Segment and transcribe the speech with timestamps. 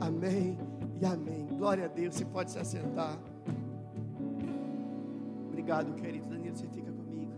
[0.00, 0.56] Amém
[0.98, 1.46] e amém.
[1.46, 2.14] Glória a Deus.
[2.14, 3.20] Você pode se assentar.
[5.48, 6.56] Obrigado, querido Danilo.
[6.56, 7.34] Você fica comigo.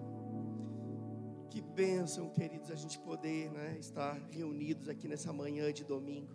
[1.51, 6.33] Que bênção, queridos, a gente poder né, estar reunidos aqui nessa manhã de domingo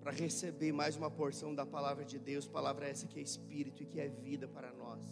[0.00, 3.86] para receber mais uma porção da palavra de Deus, palavra essa que é espírito e
[3.86, 5.02] que é vida para nós.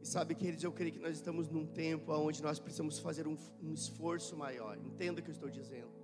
[0.00, 3.36] E sabe, queridos, eu creio que nós estamos num tempo onde nós precisamos fazer um,
[3.62, 4.78] um esforço maior.
[4.78, 6.03] Entenda o que eu estou dizendo.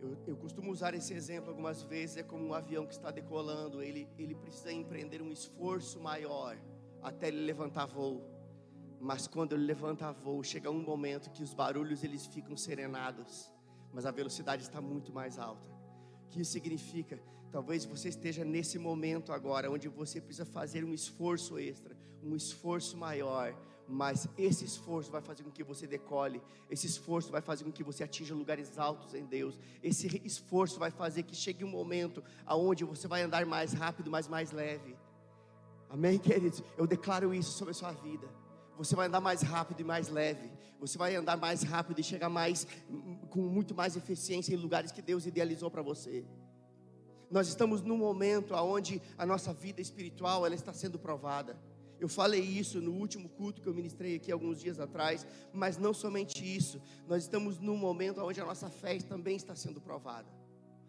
[0.00, 3.82] Eu, eu, costumo usar esse exemplo algumas vezes, é como um avião que está decolando,
[3.82, 6.56] ele, ele precisa empreender um esforço maior
[7.02, 8.22] até ele levantar voo.
[8.98, 13.50] Mas quando ele levanta voo, chega um momento que os barulhos eles ficam serenados,
[13.92, 15.68] mas a velocidade está muito mais alta.
[16.26, 17.18] O que isso significa?
[17.50, 22.96] Talvez você esteja nesse momento agora, onde você precisa fazer um esforço extra, um esforço
[22.96, 23.54] maior,
[23.90, 26.40] mas esse esforço vai fazer com que você decole,
[26.70, 30.90] esse esforço vai fazer com que você atinja lugares altos em Deus, esse esforço vai
[30.90, 34.96] fazer que chegue um momento aonde você vai andar mais rápido, mas mais leve.
[35.88, 36.62] Amém, queridos?
[36.78, 38.28] Eu declaro isso sobre a sua vida.
[38.78, 40.50] Você vai andar mais rápido e mais leve.
[40.78, 42.66] Você vai andar mais rápido e chegar mais
[43.28, 46.24] com muito mais eficiência em lugares que Deus idealizou para você.
[47.30, 51.58] Nós estamos num momento aonde a nossa vida espiritual ela está sendo provada.
[52.00, 55.92] Eu falei isso no último culto que eu ministrei aqui alguns dias atrás, mas não
[55.92, 56.80] somente isso.
[57.06, 60.26] Nós estamos num momento onde a nossa fé também está sendo provada.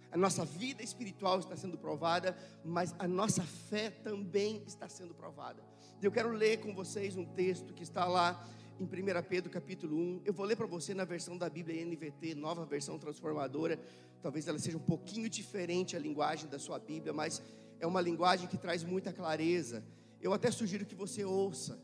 [0.09, 5.62] A nossa vida espiritual está sendo provada, mas a nossa fé também está sendo provada.
[6.02, 8.45] Eu quero ler com vocês um texto que está lá
[8.80, 8.88] em 1
[9.30, 10.22] Pedro capítulo 1.
[10.26, 13.80] Eu vou ler para você na versão da Bíblia NVT, nova versão transformadora.
[14.22, 17.42] Talvez ela seja um pouquinho diferente a linguagem da sua Bíblia, mas
[17.80, 19.84] é uma linguagem que traz muita clareza.
[20.22, 21.80] Eu até sugiro que você ouça,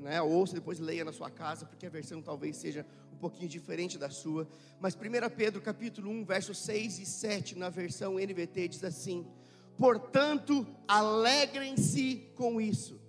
[0.00, 3.98] né, ouça depois leia na sua casa, porque a versão talvez seja um pouquinho diferente
[3.98, 4.46] da sua.
[4.80, 4.98] Mas 1
[5.36, 9.26] Pedro capítulo 1, versos 6 e 7 na versão NVT diz assim:
[9.76, 13.00] "Portanto, alegrem-se com isso".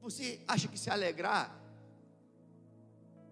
[0.00, 1.60] Você acha que se alegrar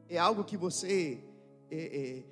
[0.08, 1.22] é algo que você
[1.70, 2.22] é, é,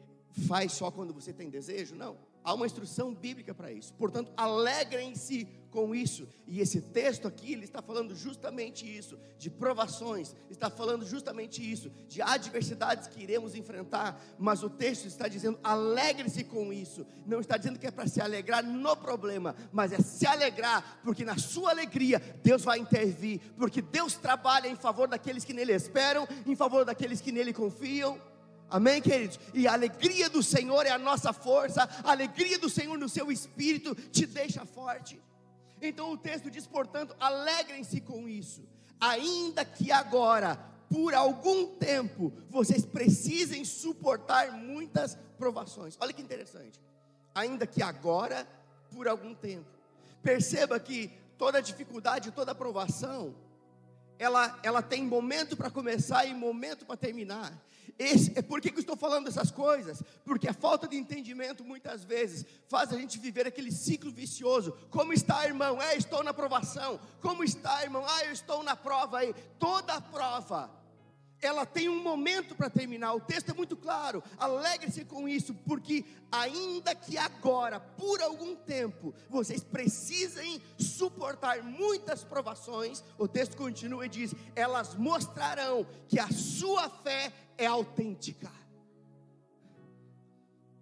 [0.47, 1.95] faz só quando você tem desejo?
[1.95, 2.17] Não.
[2.43, 3.93] Há uma instrução bíblica para isso.
[3.95, 6.27] Portanto, alegrem-se com isso.
[6.47, 11.91] E esse texto aqui, ele está falando justamente isso, de provações, está falando justamente isso,
[12.09, 17.07] de adversidades que iremos enfrentar, mas o texto está dizendo: alegre-se com isso.
[17.27, 21.27] Não está dizendo que é para se alegrar no problema, mas é se alegrar, porque
[21.27, 26.27] na sua alegria Deus vai intervir, porque Deus trabalha em favor daqueles que nele esperam,
[26.47, 28.19] em favor daqueles que nele confiam.
[28.71, 29.39] Amém, queridos?
[29.53, 33.31] E a alegria do Senhor é a nossa força, a alegria do Senhor no seu
[33.31, 35.21] espírito te deixa forte.
[35.81, 38.63] Então o texto diz, portanto, alegrem-se com isso,
[39.01, 40.57] ainda que agora,
[40.89, 45.97] por algum tempo, vocês precisem suportar muitas provações.
[46.01, 46.81] Olha que interessante.
[47.35, 48.47] Ainda que agora,
[48.91, 49.69] por algum tempo.
[50.23, 53.35] Perceba que toda dificuldade, toda provação,
[54.19, 57.53] ela, ela tem momento para começar e momento para terminar.
[57.99, 60.03] Esse, é por que, que eu estou falando dessas coisas?
[60.23, 64.77] Porque a falta de entendimento muitas vezes faz a gente viver aquele ciclo vicioso.
[64.91, 65.81] Como está, irmão?
[65.81, 67.01] É, estou na provação.
[67.23, 68.05] Como está, irmão?
[68.07, 69.35] Ah, eu estou na prova aí.
[69.59, 70.71] Toda prova
[71.47, 73.15] ela tem um momento para terminar.
[73.15, 74.23] O texto é muito claro.
[74.37, 83.03] Alegre-se com isso, porque ainda que agora, por algum tempo, vocês precisem suportar muitas provações,
[83.17, 88.51] o texto continua e diz: elas mostrarão que a sua fé é autêntica.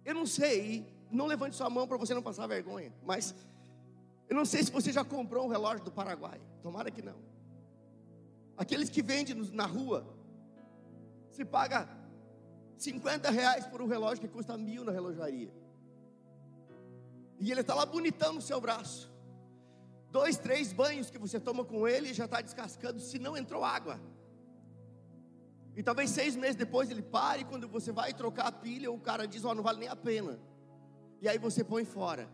[0.03, 3.33] Eu não sei, não levante sua mão para você não passar vergonha, mas
[4.27, 6.39] eu não sei se você já comprou um relógio do Paraguai.
[6.61, 7.15] Tomara que não.
[8.57, 10.14] Aqueles que vendem na rua,
[11.35, 11.87] se paga
[12.77, 15.51] 50 reais por um relógio que custa mil na relojaria.
[17.39, 19.13] E ele está lá bonitão no seu braço.
[20.11, 23.99] Dois, três banhos que você toma com ele já está descascando se não entrou água.
[25.75, 29.27] E talvez seis meses depois ele pare, quando você vai trocar a pilha, o cara
[29.27, 30.39] diz, ó, oh, não vale nem a pena.
[31.21, 32.29] E aí você põe fora.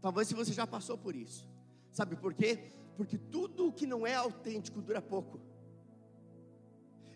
[0.00, 1.48] Talvez se você já passou por isso.
[1.92, 2.72] Sabe por quê?
[2.96, 5.40] Porque tudo que não é autêntico dura pouco.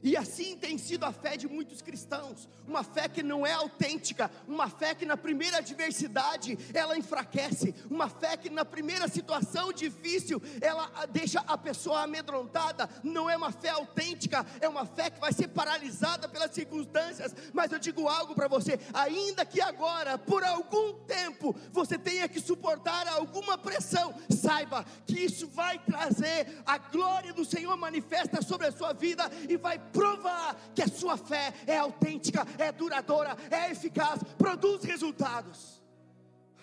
[0.03, 4.31] E assim tem sido a fé de muitos cristãos, uma fé que não é autêntica,
[4.47, 10.41] uma fé que na primeira adversidade ela enfraquece, uma fé que na primeira situação difícil
[10.61, 15.33] ela deixa a pessoa amedrontada, não é uma fé autêntica, é uma fé que vai
[15.33, 17.35] ser paralisada pelas circunstâncias.
[17.53, 22.41] Mas eu digo algo para você, ainda que agora, por algum tempo, você tenha que
[22.41, 28.73] suportar alguma pressão, saiba que isso vai trazer a glória do Senhor manifesta sobre a
[28.73, 34.23] sua vida e vai provar que a sua fé é autêntica, é duradoura, é eficaz,
[34.37, 35.83] produz resultados.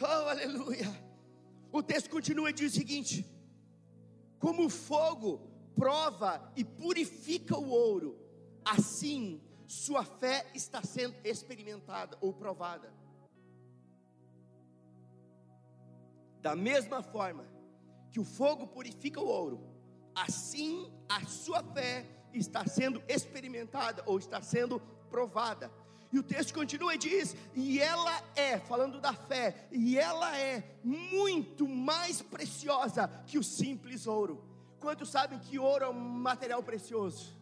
[0.02, 0.88] Oh, aleluia.
[1.72, 3.26] O texto continua e diz o seguinte:
[4.40, 5.40] Como o fogo
[5.76, 8.18] prova e purifica o ouro,
[8.64, 12.94] assim sua fé está sendo experimentada ou provada.
[16.42, 17.46] Da mesma forma
[18.12, 19.60] que o fogo purifica o ouro,
[20.14, 22.06] assim a sua fé
[22.38, 24.80] está sendo experimentada ou está sendo
[25.10, 25.72] provada.
[26.12, 30.64] E o texto continua e diz: e ela é, falando da fé, e ela é
[30.84, 34.44] muito mais preciosa que o simples ouro.
[34.80, 37.36] Quantos sabem que ouro é um material precioso?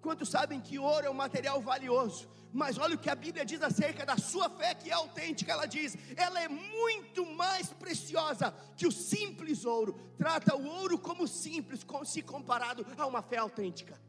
[0.00, 2.28] Quantos sabem que ouro é um material valioso?
[2.52, 5.52] Mas olha o que a Bíblia diz acerca da sua fé que é autêntica.
[5.52, 9.98] Ela diz: ela é muito mais preciosa que o simples ouro.
[10.16, 14.00] Trata o ouro como simples, se comparado a uma fé autêntica.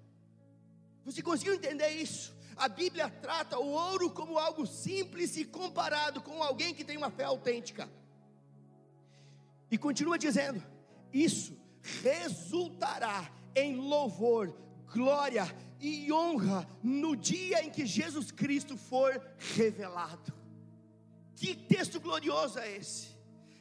[1.11, 2.35] Você conseguiu entender isso?
[2.55, 7.09] A Bíblia trata o ouro como algo simples e comparado com alguém que tem uma
[7.09, 7.89] fé autêntica.
[9.71, 10.61] E continua dizendo:
[11.13, 11.57] isso
[12.03, 14.53] resultará em louvor,
[14.93, 15.45] glória
[15.79, 19.21] e honra no dia em que Jesus Cristo for
[19.55, 20.33] revelado.
[21.35, 23.17] Que texto glorioso é esse?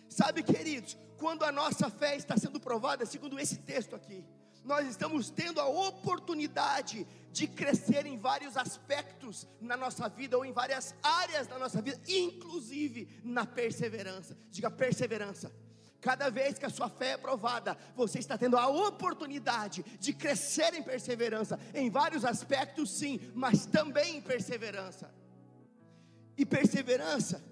[0.09, 4.25] Sabe, queridos, quando a nossa fé está sendo provada, segundo esse texto aqui,
[4.65, 10.53] nós estamos tendo a oportunidade de crescer em vários aspectos na nossa vida ou em
[10.53, 14.37] várias áreas da nossa vida, inclusive na perseverança.
[14.51, 15.53] Diga perseverança.
[16.01, 20.73] Cada vez que a sua fé é provada, você está tendo a oportunidade de crescer
[20.75, 25.13] em perseverança, em vários aspectos, sim, mas também em perseverança.
[26.37, 27.43] E perseverança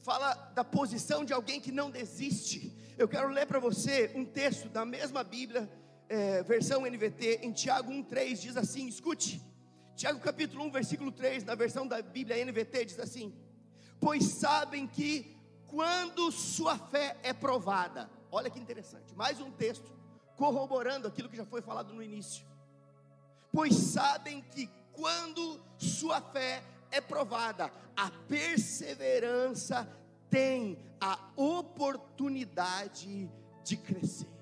[0.00, 2.74] fala da posição de alguém que não desiste.
[2.96, 5.70] Eu quero ler para você um texto da mesma Bíblia,
[6.08, 9.42] é, versão NVT, em Tiago 1,3, diz assim: escute,
[9.94, 13.34] Tiago capítulo 1, versículo 3, na versão da Bíblia NVT, diz assim:
[14.00, 18.08] Pois sabem que quando sua fé é provada.
[18.30, 19.90] Olha que interessante, mais um texto
[20.36, 22.46] corroborando aquilo que já foi falado no início.
[23.52, 29.88] Pois sabem que quando sua fé é provada, a perseverança
[30.30, 33.30] tem a oportunidade
[33.64, 34.37] de crescer.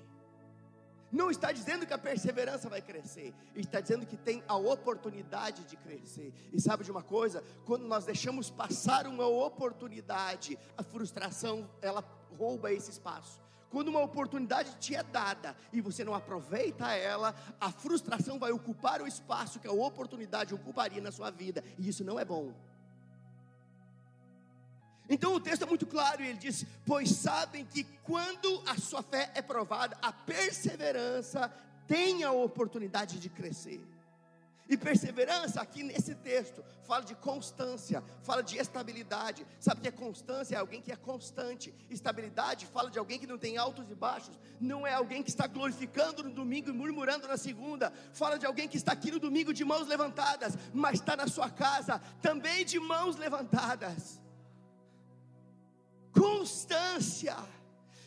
[1.11, 5.77] Não está dizendo que a perseverança vai crescer, está dizendo que tem a oportunidade de
[5.77, 6.33] crescer.
[6.51, 7.41] E sabe de uma coisa?
[7.65, 12.03] Quando nós deixamos passar uma oportunidade, a frustração ela
[12.37, 13.41] rouba esse espaço.
[13.69, 19.01] Quando uma oportunidade te é dada e você não aproveita ela, a frustração vai ocupar
[19.01, 22.53] o espaço que a oportunidade ocuparia na sua vida, e isso não é bom.
[25.09, 29.31] Então o texto é muito claro ele diz: Pois sabem que quando a sua fé
[29.35, 31.51] é provada, a perseverança
[31.87, 33.81] tem a oportunidade de crescer.
[34.69, 39.47] E perseverança, aqui nesse texto, fala de constância, fala de estabilidade.
[39.61, 40.55] Sabe que é constância?
[40.55, 41.73] É alguém que é constante.
[41.89, 44.37] Estabilidade fala de alguém que não tem altos e baixos.
[44.59, 47.93] Não é alguém que está glorificando no domingo e murmurando na segunda.
[48.11, 51.49] Fala de alguém que está aqui no domingo de mãos levantadas, mas está na sua
[51.49, 54.26] casa também de mãos levantadas
[56.17, 57.35] constância.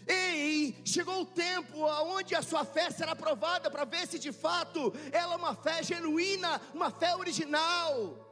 [0.07, 1.85] Ei, chegou o tempo
[2.17, 5.83] onde a sua fé será provada para ver se de fato ela é uma fé
[5.83, 8.27] genuína, uma fé original.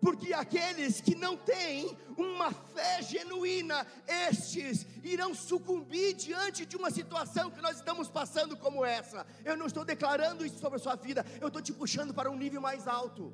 [0.00, 7.50] Porque aqueles que não têm uma fé genuína, estes irão sucumbir diante de uma situação
[7.50, 9.24] que nós estamos passando como essa.
[9.44, 12.36] Eu não estou declarando isso sobre a sua vida, eu estou te puxando para um
[12.36, 13.32] nível mais alto.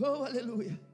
[0.00, 0.89] Oh, aleluia.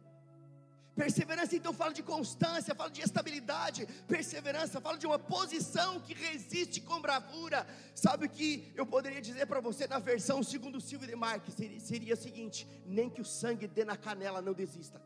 [0.97, 3.87] Perseverança então fala de constância, fala de estabilidade.
[4.09, 7.67] Perseverança fala de uma posição que resiste com bravura.
[7.95, 11.55] Sabe o que eu poderia dizer para você na versão segundo Silvio de Marques?
[11.55, 14.99] Seria, seria o seguinte: nem que o sangue dê na canela, não desista.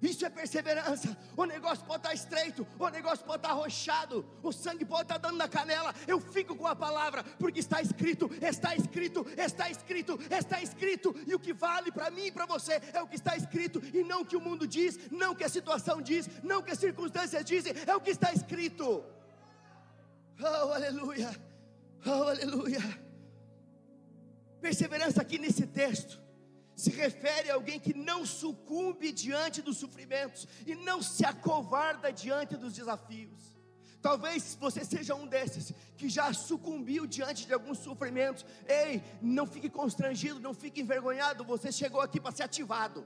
[0.00, 1.16] Isso é perseverança.
[1.36, 5.36] O negócio pode estar estreito, o negócio pode estar arrochado, o sangue pode estar dando
[5.36, 5.92] na canela.
[6.06, 11.14] Eu fico com a palavra, porque está escrito, está escrito, está escrito, está escrito.
[11.26, 14.04] E o que vale para mim e para você é o que está escrito, e
[14.04, 16.70] não o que o mundo diz, não o que a situação diz, não o que
[16.70, 19.04] as circunstâncias dizem, é o que está escrito.
[20.40, 21.30] Oh, aleluia,
[22.06, 23.08] oh, aleluia.
[24.60, 26.27] Perseverança aqui nesse texto
[26.78, 32.56] se refere a alguém que não sucumbe diante dos sofrimentos e não se acovarda diante
[32.56, 33.58] dos desafios.
[34.00, 38.46] Talvez você seja um desses que já sucumbiu diante de alguns sofrimentos.
[38.68, 41.42] Ei, não fique constrangido, não fique envergonhado.
[41.42, 43.04] Você chegou aqui para ser ativado.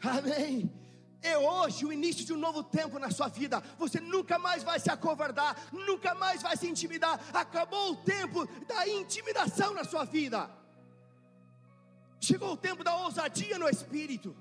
[0.00, 0.72] Amém.
[1.20, 3.60] É hoje o início de um novo tempo na sua vida.
[3.76, 7.20] Você nunca mais vai se acovardar, nunca mais vai se intimidar.
[7.34, 10.57] Acabou o tempo da intimidação na sua vida.
[12.20, 14.36] Chegou o tempo da ousadia no espírito.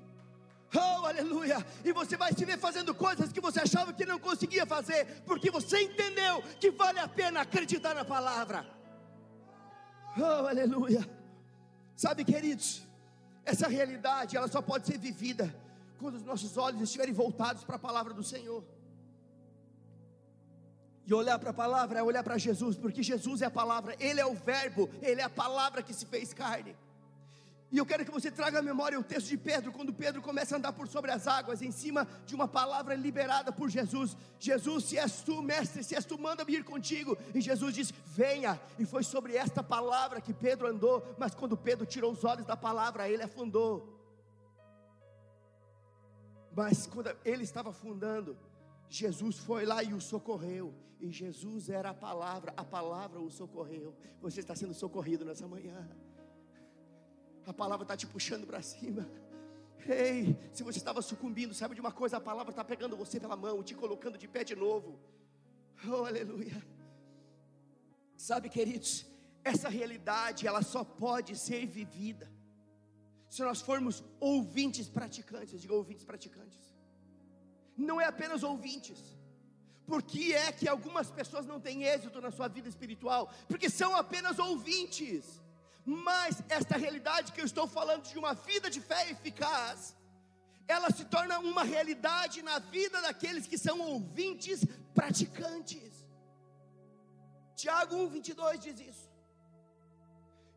[0.75, 1.65] Oh, aleluia!
[1.85, 5.49] E você vai se ver fazendo coisas que você achava que não conseguia fazer, porque
[5.49, 8.65] você entendeu que vale a pena acreditar na palavra.
[10.17, 11.07] Oh, aleluia!
[11.95, 12.83] Sabe, queridos,
[13.45, 15.55] essa realidade ela só pode ser vivida
[15.99, 18.63] quando os nossos olhos estiverem voltados para a palavra do Senhor.
[21.05, 24.19] E olhar para a palavra é olhar para Jesus, porque Jesus é a palavra, Ele
[24.19, 26.75] é o Verbo, Ele é a palavra que se fez carne.
[27.69, 30.55] E eu quero que você traga à memória o texto de Pedro, quando Pedro começa
[30.55, 34.15] a andar por sobre as águas, em cima de uma palavra liberada por Jesus.
[34.39, 37.17] Jesus, se és tu, mestre, se és tu, manda-me ir contigo.
[37.35, 38.59] E Jesus diz: Venha.
[38.79, 42.55] E foi sobre esta palavra que Pedro andou, mas quando Pedro tirou os olhos da
[42.55, 43.97] palavra, ele afundou.
[46.55, 48.37] Mas quando ele estava afundando,
[48.89, 50.73] Jesus foi lá e o socorreu.
[50.99, 53.93] E Jesus era a palavra, a palavra o socorreu.
[54.21, 55.87] Você está sendo socorrido nessa manhã.
[57.47, 59.09] A palavra está te puxando para cima.
[59.87, 62.17] Ei, se você estava sucumbindo, sabe de uma coisa?
[62.17, 64.99] A palavra está pegando você pela mão, te colocando de pé de novo.
[65.87, 66.61] Oh, aleluia.
[68.17, 69.05] Sabe, queridos,
[69.45, 72.29] essa realidade ela só pode ser vivida
[73.29, 75.61] se nós formos ouvintes praticantes.
[75.61, 76.59] Diga ouvintes praticantes.
[77.77, 78.99] Não é apenas ouvintes.
[79.85, 83.31] Por que é que algumas pessoas não têm êxito na sua vida espiritual?
[83.47, 85.41] Porque são apenas ouvintes
[85.87, 89.95] mas esta realidade que eu estou falando de uma vida de fé eficaz,
[90.67, 95.93] ela se torna uma realidade na vida daqueles que são ouvintes praticantes.
[97.55, 99.07] Tiago 1,22 diz isso.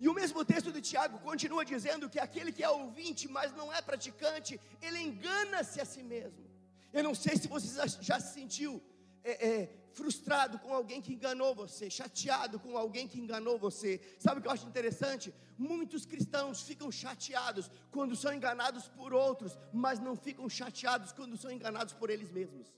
[0.00, 3.72] E o mesmo texto de Tiago continua dizendo que aquele que é ouvinte, mas não
[3.72, 6.44] é praticante, ele engana-se a si mesmo.
[6.92, 7.68] Eu não sei se você
[8.00, 8.82] já se sentiu
[9.22, 14.00] é, é, frustrado com alguém que enganou você, chateado com alguém que enganou você.
[14.18, 15.32] Sabe o que eu acho interessante?
[15.58, 21.50] Muitos cristãos ficam chateados quando são enganados por outros, mas não ficam chateados quando são
[21.50, 22.72] enganados por eles mesmos.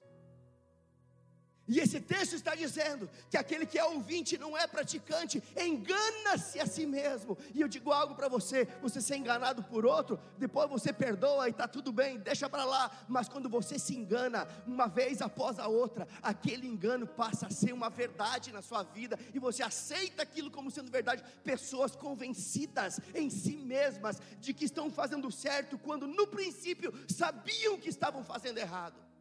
[1.69, 6.67] E esse texto está dizendo que aquele que é ouvinte não é praticante, engana-se a
[6.67, 7.39] si mesmo.
[7.55, 11.53] E eu digo algo para você: você ser enganado por outro, depois você perdoa e
[11.53, 12.91] está tudo bem, deixa para lá.
[13.09, 17.73] Mas quando você se engana, uma vez após a outra, aquele engano passa a ser
[17.73, 21.23] uma verdade na sua vida e você aceita aquilo como sendo verdade.
[21.45, 27.89] Pessoas convencidas em si mesmas de que estão fazendo certo, quando no princípio sabiam que
[27.89, 29.12] estavam fazendo errado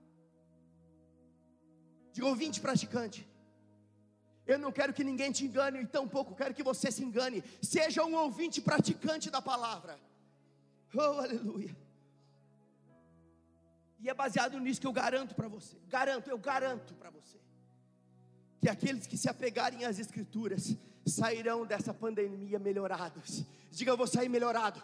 [2.14, 3.28] de ouvinte praticante.
[4.46, 7.44] Eu não quero que ninguém te engane, e tampouco quero que você se engane.
[7.62, 10.00] Seja um ouvinte praticante da palavra.
[10.94, 11.76] Oh, aleluia.
[14.00, 15.78] E é baseado nisso que eu garanto para você.
[15.88, 17.38] Garanto, eu garanto para você.
[18.60, 20.76] Que aqueles que se apegarem às Escrituras
[21.06, 23.44] sairão dessa pandemia melhorados.
[23.72, 24.84] Diga, eu vou sair melhorado.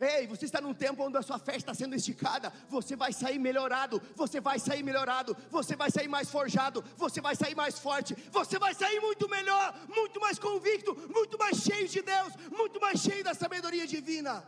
[0.00, 3.38] Ei, você está num tempo onde a sua fé está sendo esticada, você vai sair
[3.38, 8.14] melhorado, você vai sair melhorado, você vai sair mais forjado, você vai sair mais forte,
[8.32, 13.00] você vai sair muito melhor, muito mais convicto, muito mais cheio de Deus, muito mais
[13.00, 14.42] cheio da sabedoria divina.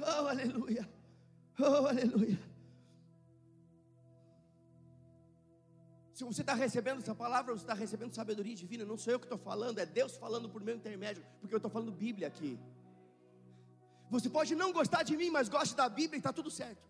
[0.00, 0.88] Oh, aleluia!
[1.60, 2.38] Oh, aleluia!
[6.14, 9.26] Se você está recebendo essa palavra, você está recebendo sabedoria divina, não sou eu que
[9.26, 12.58] estou falando, é Deus falando por meu intermédio, porque eu estou falando Bíblia aqui.
[14.10, 16.88] Você pode não gostar de mim, mas goste da Bíblia e está tudo certo.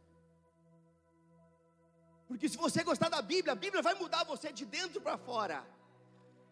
[2.29, 5.65] Porque se você gostar da Bíblia, a Bíblia vai mudar você de dentro para fora.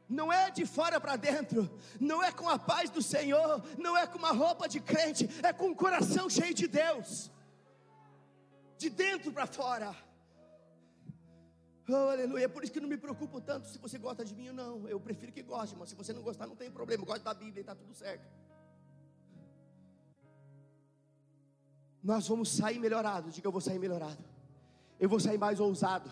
[0.09, 1.69] Não é de fora para dentro,
[2.01, 5.53] não é com a paz do Senhor, não é com uma roupa de crente, é
[5.53, 7.31] com um coração cheio de Deus.
[8.79, 9.95] De dentro para fora.
[11.89, 12.45] Oh, aleluia.
[12.45, 14.89] É por isso que não me preocupo tanto se você gosta de mim ou não.
[14.89, 17.05] Eu prefiro que goste, mas se você não gostar, não tem problema.
[17.05, 18.27] Gosta da Bíblia e está tudo certo.
[22.07, 23.35] Nós vamos sair melhorados.
[23.35, 24.25] Diga, eu vou sair melhorado.
[24.99, 26.11] Eu vou sair mais ousado.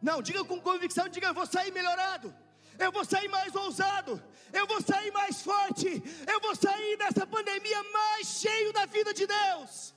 [0.00, 2.32] Não, diga com convicção, diga, eu vou sair melhorado.
[2.78, 4.22] Eu vou sair mais ousado.
[4.52, 5.88] Eu vou sair mais forte.
[6.32, 9.92] Eu vou sair dessa pandemia mais cheio da vida de Deus.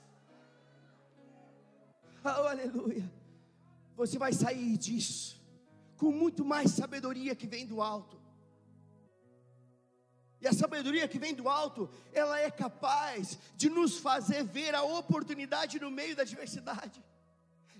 [2.24, 3.08] Oh, aleluia.
[3.94, 5.40] Você vai sair disso
[5.96, 8.19] com muito mais sabedoria que vem do alto.
[10.40, 14.82] E a sabedoria que vem do alto, ela é capaz de nos fazer ver a
[14.82, 17.02] oportunidade no meio da adversidade.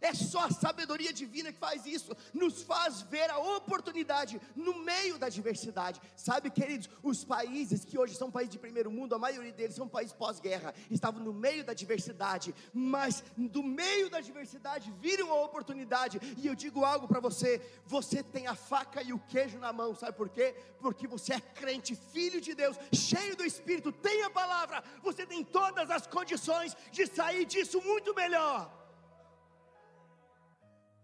[0.00, 5.18] É só a sabedoria divina que faz isso, nos faz ver a oportunidade no meio
[5.18, 6.00] da diversidade.
[6.16, 9.86] Sabe, queridos, os países que hoje são países de primeiro mundo, a maioria deles são
[9.86, 16.18] países pós-guerra, estavam no meio da diversidade, mas do meio da diversidade viram a oportunidade.
[16.38, 19.94] E eu digo algo para você: você tem a faca e o queijo na mão,
[19.94, 20.54] sabe por quê?
[20.80, 25.44] Porque você é crente, filho de Deus, cheio do Espírito, tem a palavra, você tem
[25.44, 28.79] todas as condições de sair disso muito melhor.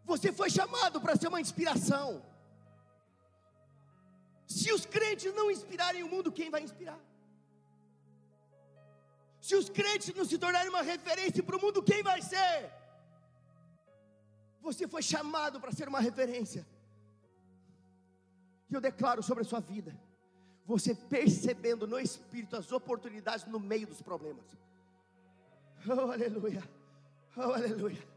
[0.06, 2.22] Você foi chamado para ser uma inspiração.
[4.46, 6.98] Se os crentes não inspirarem o mundo, quem vai inspirar?
[9.40, 12.72] Se os crentes não se tornarem uma referência para o mundo, quem vai ser?
[14.60, 16.66] Você foi chamado para ser uma referência.
[18.70, 19.96] E eu declaro sobre a sua vida,
[20.64, 24.44] você percebendo no Espírito as oportunidades no meio dos problemas.
[25.88, 26.62] Oh, aleluia.
[27.36, 28.15] Oh, aleluia.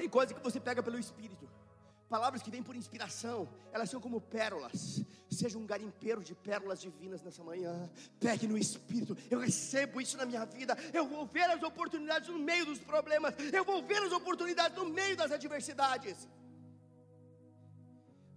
[0.00, 1.46] Tem coisa que você pega pelo Espírito.
[2.08, 5.04] Palavras que vêm por inspiração, elas são como pérolas.
[5.30, 7.74] Seja um garimpeiro de pérolas divinas nessa manhã.
[8.18, 9.14] Pegue no Espírito.
[9.30, 10.74] Eu recebo isso na minha vida.
[10.94, 13.34] Eu vou ver as oportunidades no meio dos problemas.
[13.52, 16.26] Eu vou ver as oportunidades no meio das adversidades.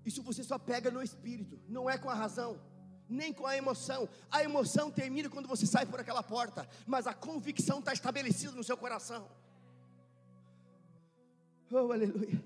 [0.05, 2.59] Isso você só pega no Espírito, não é com a razão
[3.07, 4.09] nem com a emoção.
[4.31, 8.63] A emoção termina quando você sai por aquela porta, mas a convicção está estabelecida no
[8.63, 9.29] seu coração.
[11.75, 12.39] Oh, aleluia.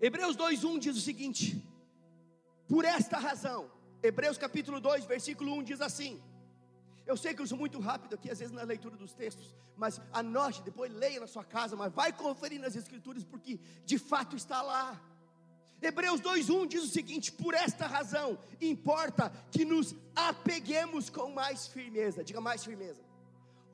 [0.00, 1.62] Hebreus 2:1 diz o seguinte:
[2.66, 3.70] Por esta razão,
[4.02, 6.22] Hebreus capítulo 2, versículo 1 diz assim:
[7.06, 10.00] Eu sei que eu sou muito rápido aqui, às vezes na leitura dos textos, mas
[10.10, 14.62] anote, depois leia na sua casa, mas vai conferir nas escrituras, porque de fato está
[14.62, 14.98] lá.
[15.82, 22.24] Hebreus 2:1 diz o seguinte: Por esta razão importa que nos apeguemos com mais firmeza.
[22.24, 23.02] Diga mais firmeza.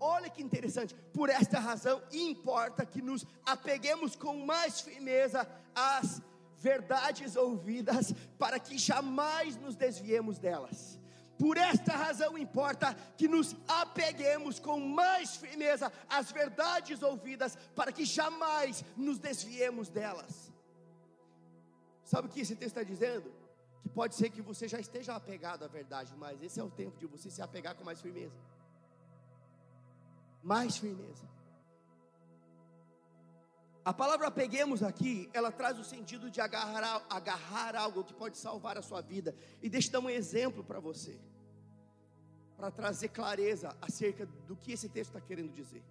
[0.01, 6.23] Olha que interessante, por esta razão importa que nos apeguemos com mais firmeza às
[6.57, 10.99] verdades ouvidas, para que jamais nos desviemos delas.
[11.39, 18.07] Por esta razão importa que nos apeguemos com mais firmeza às verdades ouvidas, para que
[18.07, 20.51] jamais nos desviemos delas.
[22.05, 23.31] Sabe o que esse texto está dizendo?
[23.83, 26.99] Que pode ser que você já esteja apegado à verdade, mas esse é o tempo
[26.99, 28.35] de você se apegar com mais firmeza
[30.43, 31.29] mais firmeza.
[33.85, 38.77] A palavra apeguemos aqui, ela traz o sentido de agarrar, agarrar algo que pode salvar
[38.77, 39.35] a sua vida.
[39.63, 41.19] E deixa eu dar um exemplo para você,
[42.57, 45.83] para trazer clareza acerca do que esse texto está querendo dizer.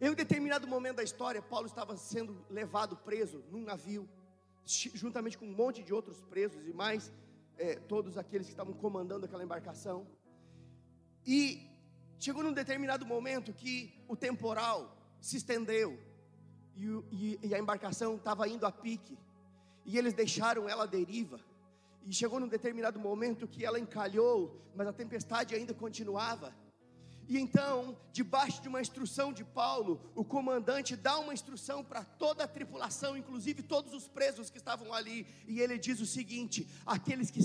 [0.00, 4.08] Em um determinado momento da história, Paulo estava sendo levado preso num navio,
[4.64, 7.12] juntamente com um monte de outros presos e mais
[7.58, 10.06] é, todos aqueles que estavam comandando aquela embarcação.
[11.26, 11.67] E
[12.18, 15.98] Chegou num determinado momento que o temporal se estendeu
[16.76, 19.16] e, e, e a embarcação estava indo a pique
[19.84, 21.40] e eles deixaram ela à deriva.
[22.04, 26.54] E chegou num determinado momento que ela encalhou, mas a tempestade ainda continuava.
[27.28, 32.44] E então, debaixo de uma instrução de Paulo, o comandante dá uma instrução para toda
[32.44, 37.30] a tripulação, inclusive todos os presos que estavam ali, e ele diz o seguinte: aqueles
[37.30, 37.40] que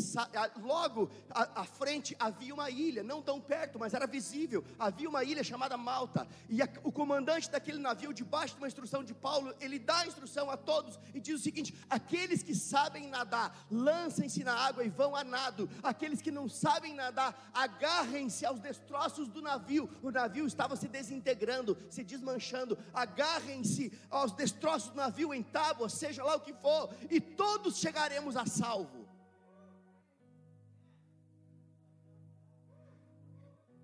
[0.61, 5.43] logo à, frente havia uma ilha, não tão perto, mas era visível, havia uma ilha
[5.43, 9.77] chamada Malta, e a, o comandante daquele navio, debaixo de uma instrução de Paulo, ele
[9.77, 14.55] dá a instrução a todos e diz o seguinte: aqueles que sabem nadar, lancem-se na
[14.55, 19.72] água e vão a nado, aqueles que não sabem nadar, agarrem-se aos destroços do navio
[19.73, 22.77] navio, o navio estava se desintegrando, se desmanchando.
[22.93, 28.35] Agarrem-se aos destroços do navio em tábuas, seja lá o que for, e todos chegaremos
[28.35, 29.07] a salvo.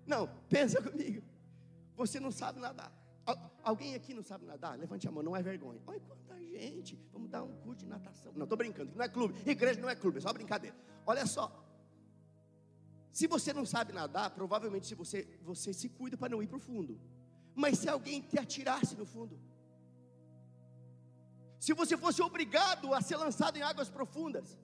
[0.06, 1.22] Não, pensa comigo.
[1.96, 2.92] Você não sabe nadar.
[3.62, 4.76] Alguém aqui não sabe nadar?
[4.76, 5.80] Levante a mão, não é vergonha.
[5.86, 6.98] Olha quanta gente.
[7.12, 8.32] Vamos dar um curso de natação.
[8.34, 9.34] Não, estou brincando, não é clube.
[9.48, 10.76] Igreja não é clube, é só brincadeira.
[11.06, 11.69] Olha só.
[13.12, 16.60] Se você não sabe nadar, provavelmente você, você se cuida para não ir para o
[16.60, 17.00] fundo.
[17.54, 19.38] Mas se alguém te atirasse no fundo,
[21.58, 24.58] se você fosse obrigado a ser lançado em águas profundas,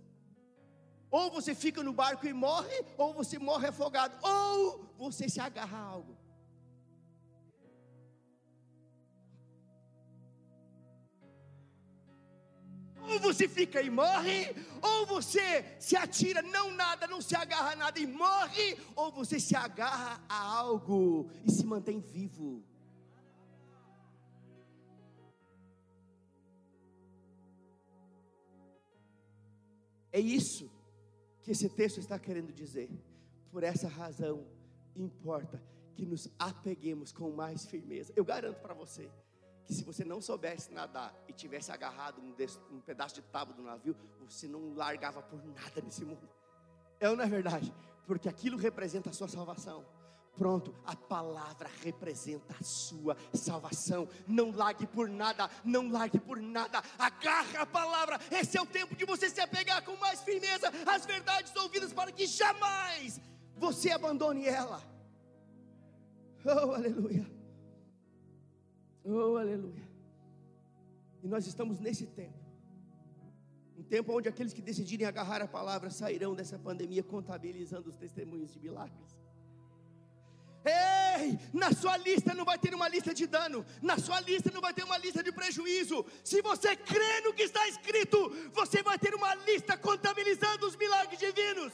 [1.11, 5.79] ou você fica no barco e morre, ou você morre afogado, ou você se agarra
[5.79, 6.17] a algo.
[13.09, 17.77] Ou você fica e morre, ou você se atira, não nada, não se agarra a
[17.77, 22.65] nada e morre, ou você se agarra a algo e se mantém vivo.
[30.13, 30.71] É isso
[31.43, 32.91] que esse texto está querendo dizer.
[33.53, 34.47] Por essa razão,
[34.97, 35.63] importa
[35.95, 38.13] que nos apeguemos com mais firmeza.
[38.17, 39.11] Eu garanto para você
[39.67, 43.55] que se você não soubesse nadar e tivesse agarrado um, desse, um pedaço de tábua
[43.55, 46.29] do navio, você não largava por nada nesse mundo.
[47.01, 47.75] É ou não é verdade?
[48.07, 49.85] Porque aquilo representa a sua salvação.
[50.37, 54.07] Pronto, a palavra representa a sua salvação.
[54.29, 56.83] Não largue por nada, não largue por nada.
[56.99, 58.21] Agarra a palavra.
[58.31, 62.13] Esse é o tempo de você se apegar com mais firmeza às verdades ouvidas para
[62.13, 63.19] que jamais
[63.57, 64.83] você abandone ela.
[66.45, 67.27] Oh, aleluia.
[69.07, 69.89] Oh, aleluia.
[71.23, 72.47] E nós estamos nesse tempo.
[73.79, 78.53] Um tempo onde aqueles que decidirem agarrar a palavra sairão dessa pandemia contabilizando os testemunhos
[78.53, 79.17] de milagres.
[80.65, 84.61] Ei, na sua lista não vai ter uma lista de dano, na sua lista não
[84.61, 86.05] vai ter uma lista de prejuízo.
[86.25, 88.19] Se você crê no que está escrito,
[88.53, 91.73] você vai ter uma lista contabilizando os milagres divinos.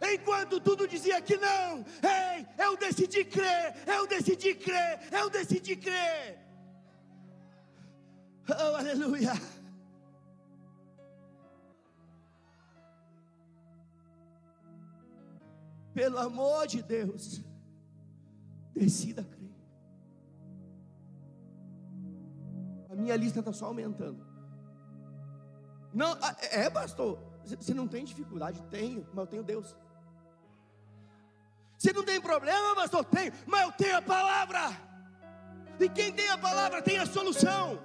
[0.00, 6.38] Enquanto tudo dizia que não, ei, eu decidi crer, eu decidi crer, eu decidi crer.
[8.48, 9.32] Oh, aleluia.
[15.94, 17.42] Pelo amor de Deus,
[18.74, 19.50] decida crer.
[22.90, 24.24] A minha lista está só aumentando.
[25.92, 26.14] Não,
[26.52, 27.18] é, pastor.
[27.44, 28.62] Você não tem dificuldade?
[28.70, 29.74] Tenho, mas eu tenho Deus.
[31.86, 33.04] Você não tem problema, pastor?
[33.04, 34.76] Tenho, mas eu tenho a palavra.
[35.78, 37.80] E quem tem a palavra tem a solução.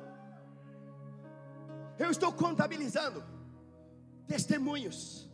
[2.00, 3.24] Eu estou contabilizando
[4.26, 5.30] testemunhos.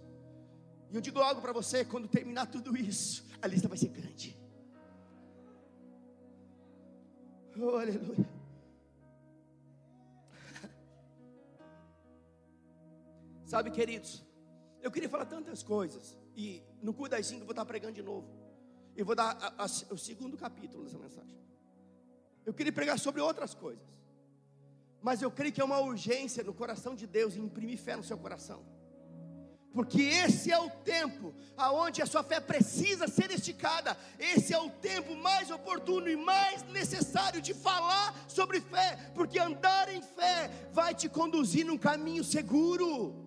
[0.91, 4.37] E eu digo algo para você: quando terminar tudo isso, a lista vai ser grande.
[7.57, 8.29] Oh, aleluia.
[13.45, 14.25] Sabe, queridos,
[14.81, 18.03] eu queria falar tantas coisas, e no cu das cinco eu vou estar pregando de
[18.03, 18.36] novo.
[18.97, 21.37] E vou dar a, a, o segundo capítulo dessa mensagem.
[22.43, 23.85] Eu queria pregar sobre outras coisas.
[25.03, 28.03] Mas eu creio que é uma urgência no coração de Deus em imprimir fé no
[28.03, 28.65] seu coração.
[29.71, 33.95] Porque esse é o tempo aonde a sua fé precisa ser esticada.
[34.17, 39.93] Esse é o tempo mais oportuno e mais necessário de falar sobre fé, porque andar
[39.93, 43.26] em fé vai te conduzir num caminho seguro.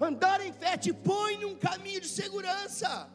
[0.00, 3.08] Andar em fé te põe num caminho de segurança.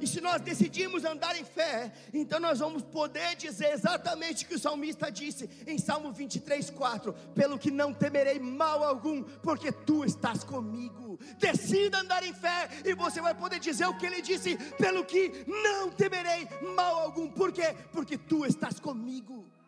[0.00, 4.54] E se nós decidimos andar em fé, então nós vamos poder dizer exatamente o que
[4.54, 10.02] o salmista disse em Salmo 23, 4: Pelo que não temerei mal algum, porque tu
[10.02, 11.18] estás comigo.
[11.38, 15.44] Decida andar em fé, e você vai poder dizer o que ele disse: Pelo que
[15.46, 17.76] não temerei mal algum, por quê?
[17.92, 19.59] Porque tu estás comigo.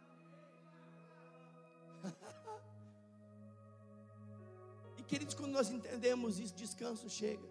[5.13, 7.47] Queridos, quando nós entendemos isso, descanso chega.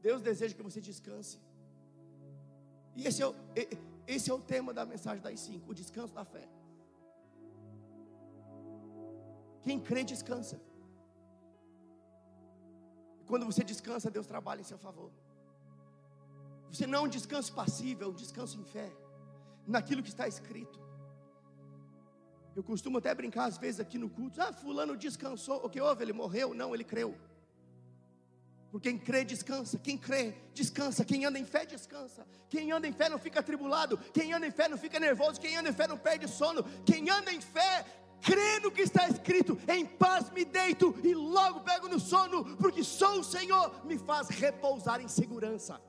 [0.00, 1.36] Deus deseja que você descanse.
[2.94, 3.34] E esse é o,
[4.06, 6.48] esse é o tema da mensagem das cinco: o descanso da fé.
[9.64, 10.60] Quem crê, descansa.
[13.26, 15.10] Quando você descansa, Deus trabalha em seu favor.
[16.70, 18.92] Você não é um descanso passivo, é um descanso em fé,
[19.66, 20.85] naquilo que está escrito.
[22.56, 24.40] Eu costumo até brincar às vezes aqui no culto.
[24.40, 25.60] Ah, fulano descansou.
[25.62, 26.02] O que houve?
[26.02, 26.54] Ele morreu?
[26.54, 27.14] Não, ele creu.
[28.70, 32.92] Porque quem crê descansa, quem crê descansa, quem anda em fé descansa, quem anda em
[32.92, 35.86] fé não fica atribulado, quem anda em fé não fica nervoso, quem anda em fé
[35.86, 37.86] não perde sono, quem anda em fé
[38.20, 42.82] crê no que está escrito, em paz me deito e logo pego no sono, porque
[42.82, 45.80] só o Senhor me faz repousar em segurança.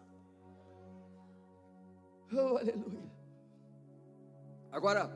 [2.32, 3.12] Oh, aleluia.
[4.72, 5.10] Agora,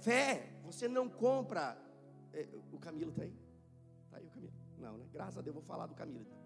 [0.00, 1.78] fé você não compra.
[2.32, 3.38] É, o Camilo está aí?
[4.04, 4.52] Está aí o Camilo?
[4.78, 5.06] Não, né?
[5.12, 6.22] Graças a Deus, vou falar do Camilo.
[6.22, 6.44] Então.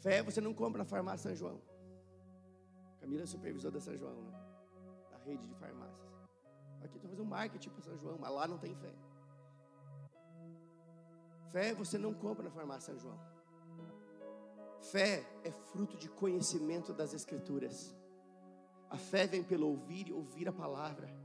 [0.00, 1.60] Fé você não compra na farmácia São João.
[3.00, 4.32] Camilo é supervisor da São João, né?
[5.10, 6.08] Da rede de farmácias.
[6.82, 8.94] Aqui estou fazendo marketing para São João, mas lá não tem fé.
[11.50, 13.18] Fé você não compra na farmácia São João.
[14.80, 17.94] Fé é fruto de conhecimento das Escrituras.
[18.88, 21.19] A fé vem pelo ouvir e ouvir a palavra.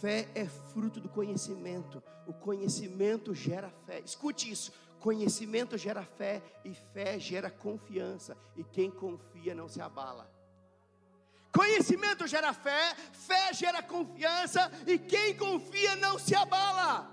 [0.00, 2.02] Fé é fruto do conhecimento.
[2.26, 4.00] O conhecimento gera fé.
[4.04, 4.72] Escute isso.
[5.00, 8.36] Conhecimento gera fé e fé gera confiança.
[8.56, 10.30] E quem confia não se abala.
[11.52, 17.10] Conhecimento gera fé, fé gera confiança e quem confia não se abala.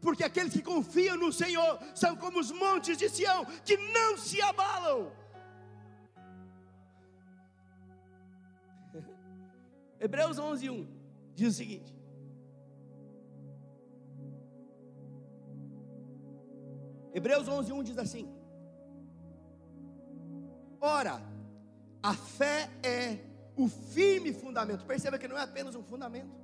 [0.00, 4.40] Porque aqueles que confiam no Senhor são como os montes de Sião que não se
[4.40, 5.12] abalam.
[10.00, 10.95] Hebreus 11, 1
[11.36, 11.94] diz o seguinte:
[17.14, 18.28] Hebreus 11, 1 diz assim:
[20.80, 21.22] Ora,
[22.02, 23.18] a fé é
[23.56, 24.84] o firme fundamento.
[24.84, 26.34] Perceba que não é apenas um fundamento,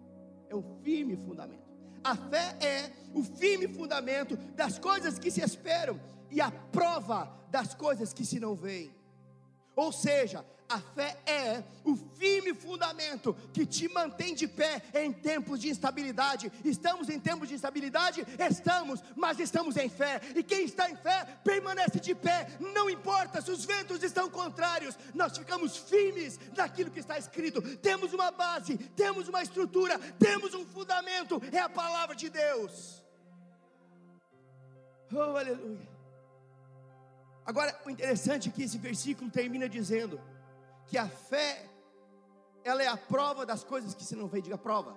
[0.48, 1.72] é um firme fundamento.
[2.04, 6.00] A fé é o firme fundamento das coisas que se esperam
[6.30, 9.01] e a prova das coisas que se não veem.
[9.74, 15.60] Ou seja, a fé é o firme fundamento que te mantém de pé em tempos
[15.60, 16.50] de instabilidade.
[16.64, 18.24] Estamos em tempos de instabilidade?
[18.50, 20.20] Estamos, mas estamos em fé.
[20.34, 22.48] E quem está em fé permanece de pé.
[22.58, 27.60] Não importa se os ventos estão contrários, nós ficamos firmes naquilo que está escrito.
[27.78, 31.38] Temos uma base, temos uma estrutura, temos um fundamento.
[31.52, 33.02] É a palavra de Deus.
[35.12, 35.91] Oh, aleluia.
[37.44, 40.20] Agora, o interessante é que esse versículo termina dizendo
[40.86, 41.68] que a fé,
[42.64, 44.96] ela é a prova das coisas que você não vê, diga prova.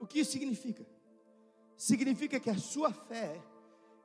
[0.00, 0.86] O que isso significa?
[1.76, 3.42] Significa que a sua fé,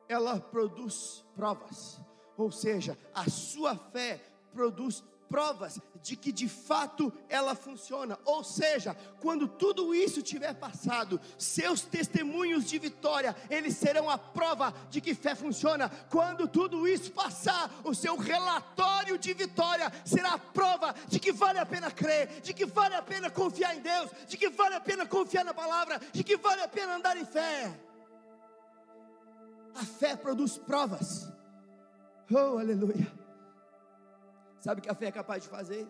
[0.10, 1.99] ela produz provas,
[2.38, 4.19] ou seja, a sua fé
[4.51, 8.20] produz provas de que de fato ela funciona.
[8.26, 14.74] Ou seja, quando tudo isso tiver passado, seus testemunhos de vitória, eles serão a prova
[14.89, 15.89] de que fé funciona.
[16.10, 21.60] Quando tudo isso passar, o seu relatório de vitória será a prova de que vale
[21.60, 24.82] a pena crer, de que vale a pena confiar em Deus, de que vale a
[24.82, 27.72] pena confiar na palavra, de que vale a pena andar em fé.
[29.76, 31.32] A fé produz provas.
[32.30, 33.22] Oh, aleluia.
[34.62, 35.88] Sabe o que a fé é capaz de fazer?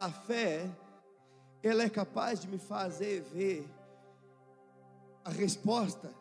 [0.00, 0.68] A fé,
[1.62, 3.64] ela é capaz de me fazer ver
[5.24, 6.12] a resposta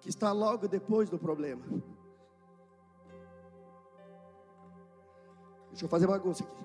[0.00, 1.62] que está logo depois do problema.
[5.68, 6.64] Deixa eu fazer bagunça aqui.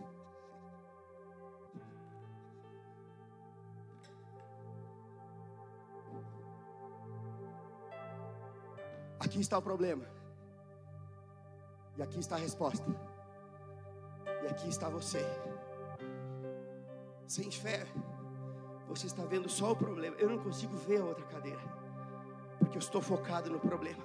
[9.20, 10.06] Aqui está o problema.
[11.98, 13.11] E aqui está a resposta.
[14.44, 15.26] E aqui está você.
[17.28, 17.86] Sem fé,
[18.88, 20.16] você está vendo só o problema.
[20.18, 21.62] Eu não consigo ver a outra cadeira,
[22.60, 24.04] porque eu estou focado no problema.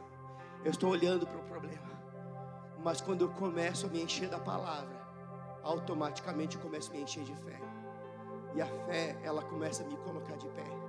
[0.64, 1.96] Eu estou olhando para o problema.
[2.82, 4.96] Mas quando eu começo a me encher da palavra,
[5.62, 7.60] automaticamente eu começo a me encher de fé.
[8.54, 10.85] E a fé, ela começa a me colocar de pé.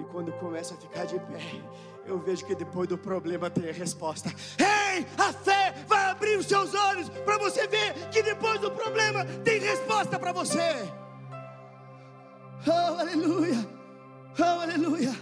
[0.00, 1.62] E quando começa a ficar de pé,
[2.06, 4.30] eu vejo que depois do problema tem a resposta.
[4.58, 9.26] Ei, a fé vai abrir os seus olhos para você ver que depois do problema
[9.44, 10.90] tem resposta para você.
[12.66, 13.68] Oh, aleluia.
[14.38, 15.14] Oh, aleluia.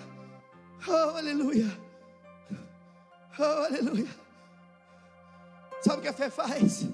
[0.86, 1.80] Oh, aleluia.
[3.38, 4.08] Oh, aleluia.
[5.80, 6.86] Sabe o que a fé faz?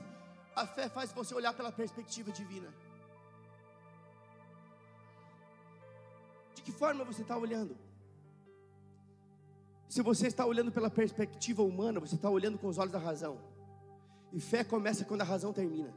[0.56, 2.68] A fé faz você olhar pela perspectiva divina.
[6.64, 7.76] Que forma você está olhando?
[9.88, 13.38] Se você está olhando pela perspectiva humana, você está olhando com os olhos da razão.
[14.32, 15.94] E fé começa quando a razão termina.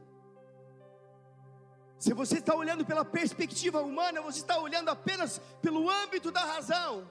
[1.98, 7.10] Se você está olhando pela perspectiva humana, você está olhando apenas pelo âmbito da razão.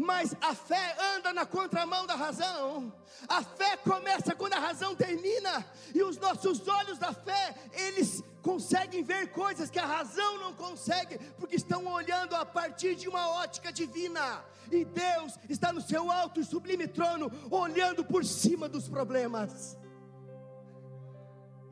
[0.00, 2.90] Mas a fé anda na contramão da razão.
[3.28, 5.62] A fé começa quando a razão termina.
[5.94, 11.18] E os nossos olhos da fé, eles conseguem ver coisas que a razão não consegue,
[11.38, 14.42] porque estão olhando a partir de uma ótica divina.
[14.72, 19.76] E Deus está no seu alto e sublime trono, olhando por cima dos problemas.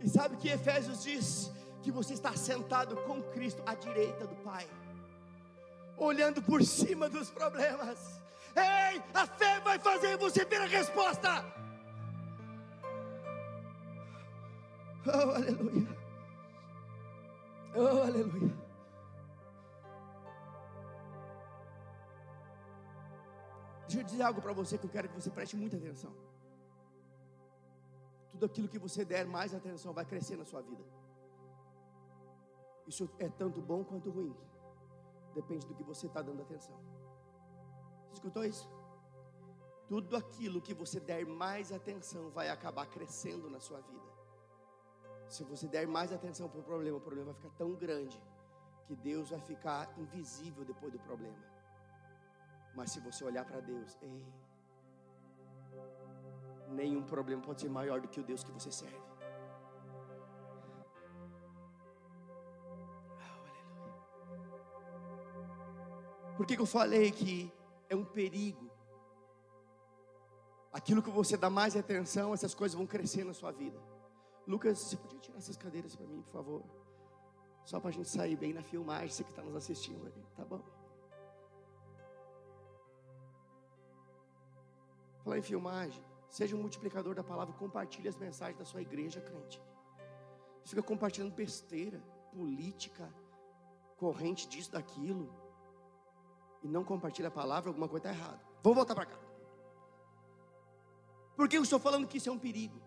[0.01, 1.51] E sabe que Efésios diz?
[1.83, 4.69] Que você está sentado com Cristo à direita do Pai,
[5.97, 8.18] olhando por cima dos problemas.
[8.57, 11.31] Ei, a fé vai fazer você ver a resposta.
[15.07, 15.99] Oh, aleluia.
[17.75, 18.69] Oh, aleluia.
[23.87, 26.13] Deixa eu dizer algo para você que eu quero que você preste muita atenção.
[28.33, 30.85] Tudo aquilo que você der mais atenção vai crescer na sua vida.
[32.87, 34.37] Isso é tanto bom quanto ruim.
[35.35, 36.79] Depende do que você está dando atenção.
[38.09, 38.68] Você escutou isso?
[39.87, 44.09] Tudo aquilo que você der mais atenção vai acabar crescendo na sua vida.
[45.29, 48.21] Se você der mais atenção para o problema, o problema vai ficar tão grande
[48.87, 51.38] que Deus vai ficar invisível depois do problema.
[52.75, 54.27] Mas se você olhar para Deus, ei,
[56.68, 59.09] nenhum problema pode ser maior do que o Deus que você serve.
[66.37, 67.53] Por que, que eu falei que
[67.88, 68.70] é um perigo?
[70.72, 73.81] Aquilo que você dá mais atenção, essas coisas vão crescer na sua vida.
[74.46, 76.64] Lucas, você podia tirar essas cadeiras para mim, por favor?
[77.64, 80.44] Só para a gente sair bem na filmagem, você que está nos assistindo aí, tá
[80.44, 80.62] bom?
[85.22, 86.03] Falar em filmagem.
[86.31, 89.61] Seja um multiplicador da palavra, compartilhe as mensagens da sua igreja, crente.
[90.64, 91.98] Fica compartilhando besteira,
[92.33, 93.12] política,
[93.96, 95.31] corrente disso, daquilo.
[96.62, 98.40] E não compartilha a palavra, alguma coisa está errada.
[98.62, 99.18] Vou voltar para cá.
[101.37, 102.81] Por que eu estou falando que isso é um perigo?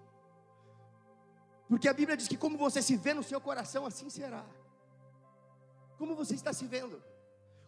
[1.69, 4.45] Porque a Bíblia diz que como você se vê no seu coração, assim será.
[5.97, 7.01] Como você está se vendo?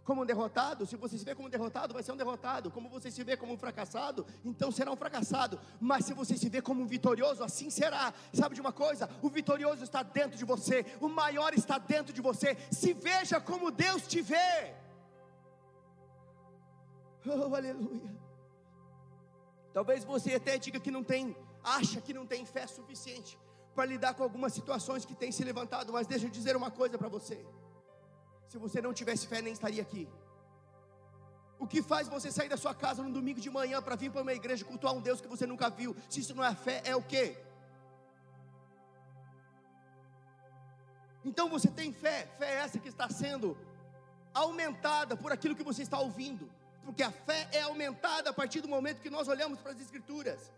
[0.03, 2.69] como um derrotado, se você se vê como um derrotado, vai ser um derrotado.
[2.69, 5.59] Como você se vê como um fracassado, então será um fracassado.
[5.79, 8.13] Mas se você se vê como um vitorioso, assim será.
[8.33, 9.09] Sabe de uma coisa?
[9.21, 12.57] O vitorioso está dentro de você, o maior está dentro de você.
[12.71, 14.73] Se veja como Deus te vê.
[17.25, 18.23] Oh, aleluia.
[19.73, 23.39] Talvez você até diga que não tem, acha que não tem fé suficiente
[23.73, 26.97] para lidar com algumas situações que têm se levantado, mas deixa eu dizer uma coisa
[26.97, 27.43] para você.
[28.47, 30.07] Se você não tivesse fé, nem estaria aqui.
[31.57, 34.21] O que faz você sair da sua casa no domingo de manhã para vir para
[34.21, 35.95] uma igreja cultuar um Deus que você nunca viu?
[36.09, 37.37] Se isso não é fé, é o quê?
[41.25, 43.57] Então você tem fé, fé é essa que está sendo
[44.33, 46.49] aumentada por aquilo que você está ouvindo,
[46.83, 50.51] porque a fé é aumentada a partir do momento que nós olhamos para as Escrituras.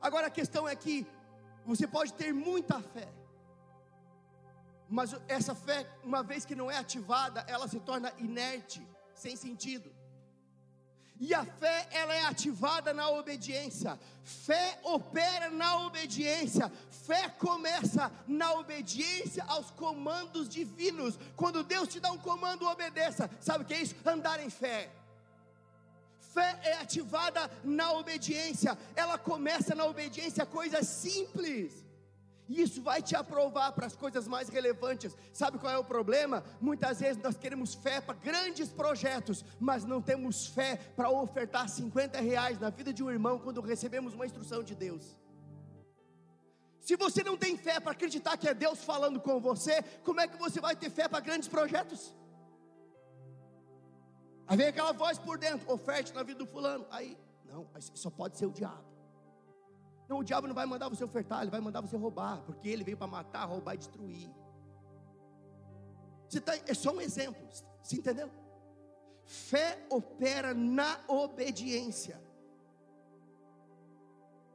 [0.00, 1.06] Agora a questão é que
[1.64, 3.08] você pode ter muita fé,
[4.88, 9.90] mas essa fé, uma vez que não é ativada, ela se torna inerte, sem sentido.
[11.20, 13.98] E a fé, ela é ativada na obediência.
[14.24, 16.70] Fé opera na obediência.
[16.90, 21.18] Fé começa na obediência aos comandos divinos.
[21.36, 23.30] Quando Deus te dá um comando, obedeça.
[23.40, 23.94] Sabe o que é isso?
[24.04, 24.90] Andar em fé.
[26.18, 28.76] Fé é ativada na obediência.
[28.96, 31.83] Ela começa na obediência, coisas simples.
[32.48, 35.16] E isso vai te aprovar para as coisas mais relevantes.
[35.32, 36.44] Sabe qual é o problema?
[36.60, 42.20] Muitas vezes nós queremos fé para grandes projetos, mas não temos fé para ofertar 50
[42.20, 45.16] reais na vida de um irmão quando recebemos uma instrução de Deus.
[46.80, 50.28] Se você não tem fé para acreditar que é Deus falando com você, como é
[50.28, 52.14] que você vai ter fé para grandes projetos?
[54.46, 56.86] Aí vem aquela voz por dentro, oferte na vida do fulano.
[56.90, 58.93] Aí, não, só pode ser o diabo.
[60.08, 62.84] Não, o diabo não vai mandar você ofertar, ele vai mandar você roubar, porque ele
[62.84, 64.30] veio para matar, roubar e destruir.
[66.28, 67.42] Você tá, é só um exemplo,
[67.82, 68.30] você entendeu?
[69.24, 72.20] Fé opera na obediência.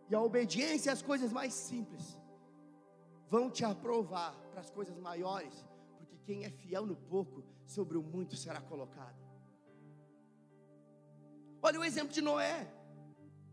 [0.10, 2.20] E a obediência às coisas mais simples
[3.28, 5.66] vão te aprovar para as coisas maiores,
[5.98, 9.16] porque quem é fiel no pouco, sobre o muito será colocado.
[11.62, 12.79] Olha o exemplo de Noé.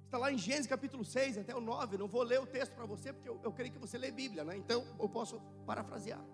[0.06, 1.98] Está lá em Gênesis capítulo 6 até o 9.
[1.98, 4.44] Não vou ler o texto para você, porque eu, eu creio que você lê Bíblia,
[4.44, 4.56] né?
[4.56, 6.24] Então eu posso parafrasear.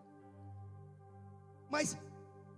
[1.70, 1.96] Mas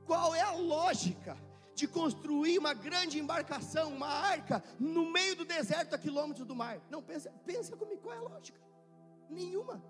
[0.04, 1.36] qual é a lógica
[1.72, 6.80] de construir uma grande embarcação, uma arca, no meio do deserto a quilômetros do mar?
[6.90, 8.60] Não, pensa, pensa comigo, qual é a lógica?
[9.30, 9.80] Nenhuma.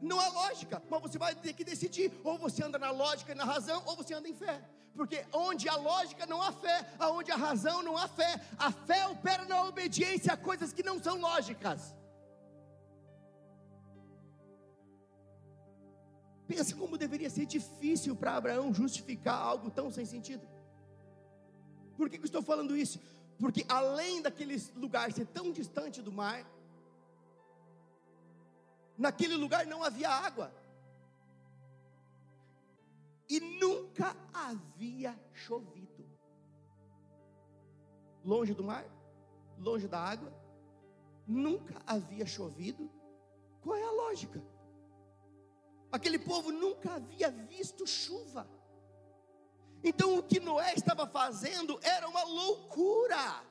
[0.00, 3.34] Não há lógica, mas você vai ter que decidir: ou você anda na lógica e
[3.34, 4.62] na razão, ou você anda em fé
[4.94, 8.40] porque onde há lógica não há fé, aonde há razão não há fé.
[8.58, 11.94] A fé opera na obediência a coisas que não são lógicas.
[16.46, 20.46] Pensa como deveria ser difícil para Abraão justificar algo tão sem sentido.
[21.96, 23.00] Por que, que eu estou falando isso?
[23.38, 26.44] Porque além daquele lugar ser tão distante do mar,
[28.98, 30.52] naquele lugar não havia água
[33.32, 36.06] e nunca havia chovido.
[38.22, 38.84] Longe do mar,
[39.58, 40.30] longe da água,
[41.26, 42.90] nunca havia chovido.
[43.62, 44.38] Qual é a lógica?
[45.90, 48.46] Aquele povo nunca havia visto chuva.
[49.82, 53.42] Então o que Noé estava fazendo era uma loucura.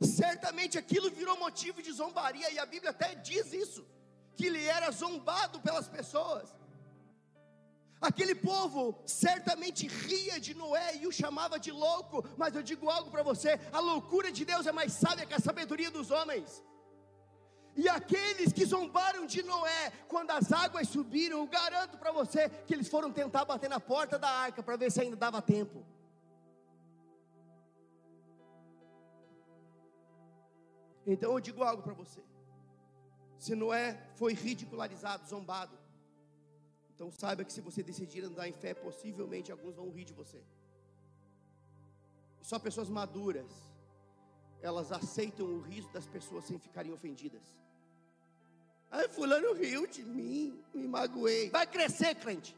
[0.00, 3.84] Certamente aquilo virou motivo de zombaria, e a Bíblia até diz isso:
[4.36, 6.54] que ele era zombado pelas pessoas.
[8.00, 13.10] Aquele povo certamente ria de Noé e o chamava de louco, mas eu digo algo
[13.10, 16.62] para você: a loucura de Deus é mais sábia que a sabedoria dos homens.
[17.74, 22.72] E aqueles que zombaram de Noé, quando as águas subiram, eu garanto para você que
[22.72, 25.84] eles foram tentar bater na porta da arca para ver se ainda dava tempo.
[31.06, 32.22] Então eu digo algo para você:
[33.38, 35.78] se Noé foi ridicularizado, zombado,
[36.96, 40.42] então saiba que se você decidir andar em fé, possivelmente alguns vão rir de você.
[42.40, 43.50] Só pessoas maduras,
[44.62, 47.42] elas aceitam o riso das pessoas sem ficarem ofendidas.
[48.90, 51.50] Ai, fulano riu de mim, me magoei.
[51.50, 52.56] Vai crescer, crente.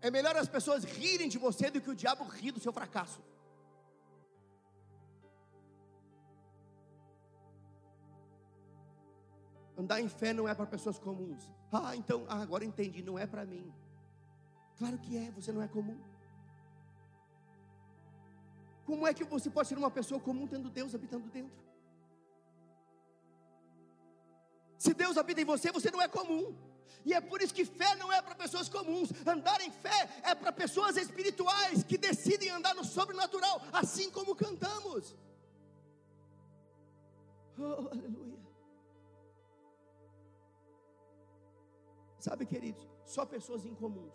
[0.00, 3.20] É melhor as pessoas rirem de você do que o diabo rir do seu fracasso.
[9.76, 11.52] Andar em fé não é para pessoas comuns.
[11.70, 13.72] Ah, então, ah, agora entendi, não é para mim.
[14.78, 15.98] Claro que é, você não é comum.
[18.86, 21.66] Como é que você pode ser uma pessoa comum tendo Deus habitando dentro?
[24.78, 26.54] Se Deus habita em você, você não é comum.
[27.04, 29.10] E é por isso que fé não é para pessoas comuns.
[29.26, 35.14] Andar em fé é para pessoas espirituais que decidem andar no sobrenatural, assim como cantamos.
[37.58, 38.45] Oh, aleluia.
[42.26, 44.12] Sabe, queridos, só pessoas incomuns,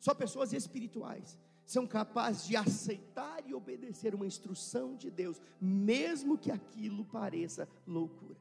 [0.00, 6.50] só pessoas espirituais são capazes de aceitar e obedecer uma instrução de Deus, mesmo que
[6.50, 8.36] aquilo pareça loucura.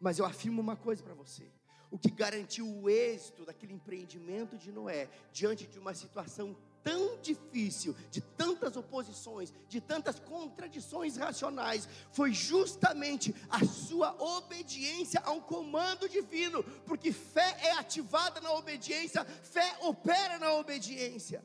[0.00, 1.50] Mas eu afirmo uma coisa para você:
[1.90, 7.94] o que garantiu o êxito daquele empreendimento de Noé, diante de uma situação tão difícil,
[8.10, 16.08] de tantas oposições, de tantas contradições racionais, foi justamente a sua obediência a um comando
[16.08, 21.44] divino, porque fé é ativada na obediência, fé opera na obediência.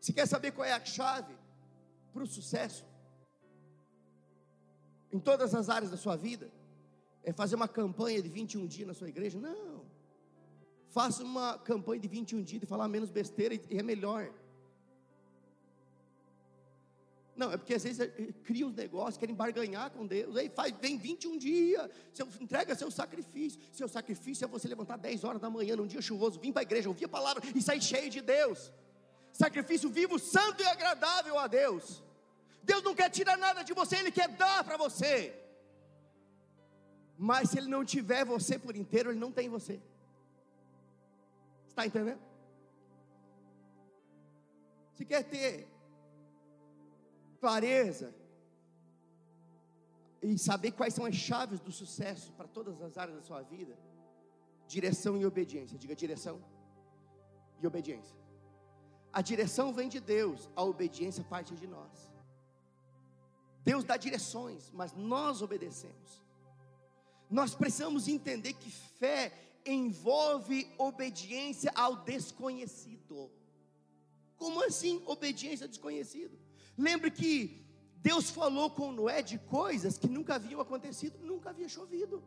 [0.00, 1.36] Se quer saber qual é a chave
[2.12, 2.84] para o sucesso
[5.12, 6.50] em todas as áreas da sua vida?
[7.22, 9.38] É fazer uma campanha de 21 dias na sua igreja?
[9.38, 9.77] Não.
[10.88, 14.32] Faça uma campanha de 21 dias de falar menos besteira e é melhor.
[17.36, 18.10] Não, é porque às vezes eh,
[18.42, 20.36] cria uns negócios, querem barganhar com Deus.
[20.36, 23.60] Aí faz, vem 21 dias, seu, entrega seu sacrifício.
[23.72, 26.68] Seu sacrifício é você levantar 10 horas da manhã num dia chuvoso, vir para a
[26.68, 28.72] igreja, ouvir a palavra e sair cheio de Deus.
[29.32, 32.02] Sacrifício vivo, santo e agradável a Deus.
[32.64, 35.32] Deus não quer tirar nada de você, Ele quer dar para você.
[37.16, 39.80] Mas se Ele não tiver você por inteiro, Ele não tem você.
[41.78, 42.20] Está entendendo?
[44.94, 45.68] Se quer ter
[47.40, 48.12] clareza
[50.20, 53.78] e saber quais são as chaves do sucesso para todas as áreas da sua vida,
[54.66, 55.78] direção e obediência.
[55.78, 56.42] Diga direção
[57.60, 58.16] e obediência.
[59.12, 62.12] A direção vem de Deus, a obediência parte de nós.
[63.62, 66.24] Deus dá direções, mas nós obedecemos.
[67.30, 73.30] Nós precisamos entender que fé envolve obediência ao desconhecido.
[74.36, 76.38] Como assim obediência ao desconhecido?
[76.76, 77.64] Lembre que
[77.98, 82.22] Deus falou com Noé de coisas que nunca haviam acontecido, nunca havia chovido.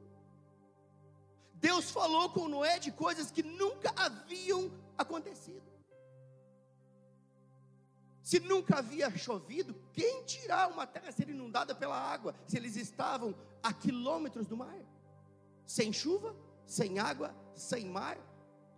[1.56, 5.62] Deus falou com Noé de coisas que nunca haviam acontecido.
[8.22, 13.36] Se nunca havia chovido, quem dirá uma terra ser inundada pela água, se eles estavam
[13.64, 14.80] a quilômetros do mar?
[15.66, 16.36] Sem chuva,
[16.66, 18.18] sem água, sem mar,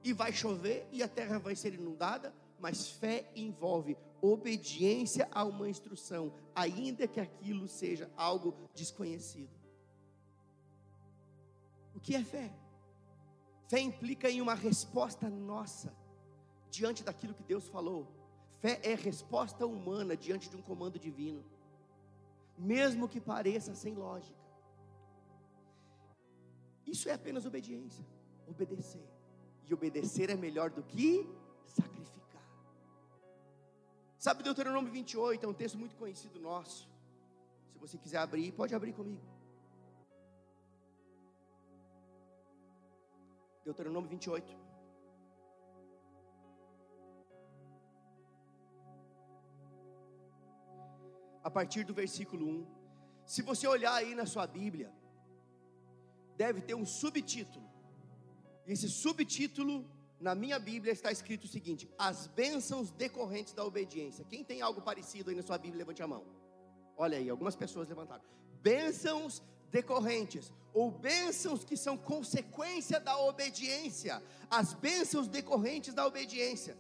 [0.03, 5.69] e vai chover e a terra vai ser inundada, mas fé envolve obediência a uma
[5.69, 9.51] instrução, ainda que aquilo seja algo desconhecido.
[11.95, 12.51] O que é fé?
[13.67, 15.93] Fé implica em uma resposta nossa
[16.69, 18.07] diante daquilo que Deus falou.
[18.59, 21.43] Fé é resposta humana diante de um comando divino,
[22.57, 24.43] mesmo que pareça sem lógica.
[26.86, 28.05] Isso é apenas obediência.
[28.47, 29.03] Obedecer.
[29.67, 31.27] E obedecer é melhor do que
[31.65, 32.43] sacrificar.
[34.17, 36.89] Sabe Deuteronômio 28 é um texto muito conhecido nosso.
[37.71, 39.21] Se você quiser abrir, pode abrir comigo.
[43.63, 44.57] Deuteronômio 28.
[51.43, 52.67] A partir do versículo 1.
[53.25, 54.91] Se você olhar aí na sua Bíblia,
[56.38, 57.65] deve ter um subtítulo.
[58.65, 59.86] Esse subtítulo,
[60.19, 64.25] na minha Bíblia, está escrito o seguinte: As bênçãos decorrentes da obediência.
[64.25, 66.23] Quem tem algo parecido aí na sua Bíblia, levante a mão.
[66.95, 68.23] Olha aí, algumas pessoas levantaram.
[68.61, 74.21] Bênçãos decorrentes, ou bênçãos que são consequência da obediência.
[74.49, 76.77] As bênçãos decorrentes da obediência.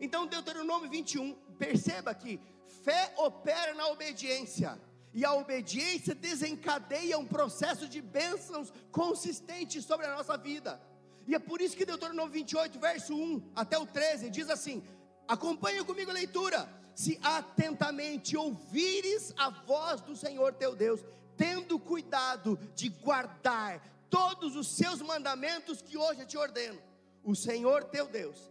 [0.00, 2.40] Então, Deuteronômio 21, perceba que
[2.84, 4.80] fé opera na obediência
[5.12, 10.80] e a obediência desencadeia um processo de bênçãos consistente sobre a nossa vida.
[11.26, 14.82] E é por isso que Deuteronômio 28, verso 1 até o 13, diz assim:
[15.26, 16.68] acompanhe comigo a leitura.
[16.94, 21.00] Se atentamente ouvires a voz do Senhor teu Deus,
[21.36, 23.80] tendo cuidado de guardar
[24.10, 26.78] todos os seus mandamentos que hoje eu te ordeno,
[27.22, 28.50] o Senhor teu Deus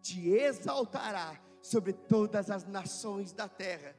[0.00, 3.94] te exaltará sobre todas as nações da terra.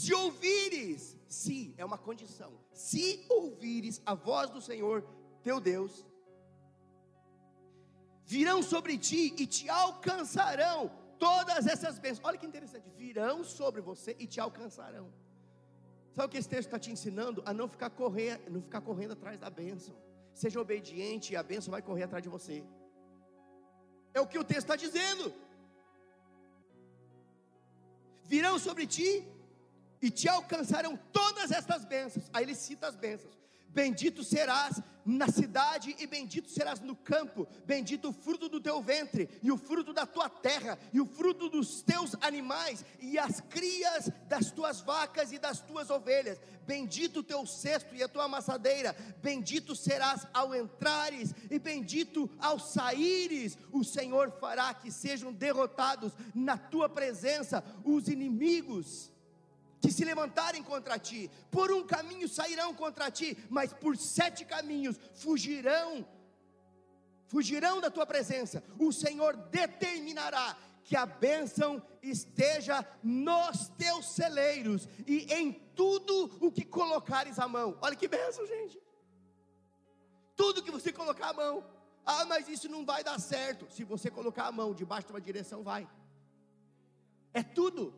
[0.00, 2.52] Se ouvires se é uma condição.
[2.72, 5.02] Se ouvires a voz do Senhor
[5.42, 6.04] teu Deus,
[8.24, 12.26] virão sobre ti e te alcançarão todas essas bênçãos.
[12.28, 15.06] Olha que interessante, virão sobre você e te alcançarão.
[16.12, 17.42] Sabe o que esse texto está te ensinando?
[17.46, 19.94] A não ficar correndo, não ficar correndo atrás da bênção.
[20.34, 22.62] seja obediente e a bênção vai correr atrás de você.
[24.12, 25.32] É o que o texto está dizendo.
[28.24, 29.10] Virão sobre ti
[30.06, 32.30] e te alcançarão todas estas bênçãos.
[32.32, 33.34] Aí ele cita as bênçãos.
[33.70, 39.28] Bendito serás na cidade e bendito serás no campo, bendito o fruto do teu ventre,
[39.42, 44.08] e o fruto da tua terra, e o fruto dos teus animais, e as crias
[44.28, 48.96] das tuas vacas e das tuas ovelhas, bendito o teu cesto e a tua amassadeira,
[49.20, 56.56] bendito serás ao entrares, e bendito ao saíres, o Senhor fará que sejam derrotados na
[56.56, 59.10] tua presença os inimigos
[59.80, 64.98] que se levantarem contra ti, por um caminho sairão contra ti, mas por sete caminhos
[65.14, 66.06] fugirão,
[67.26, 68.62] fugirão da tua presença.
[68.78, 76.64] O Senhor determinará que a bênção esteja nos teus celeiros e em tudo o que
[76.64, 77.76] colocares a mão.
[77.82, 78.80] Olha que bênção, gente.
[80.36, 81.64] Tudo que você colocar a mão.
[82.04, 83.66] Ah, mas isso não vai dar certo.
[83.72, 85.88] Se você colocar a mão debaixo de uma direção, vai.
[87.34, 87.92] É tudo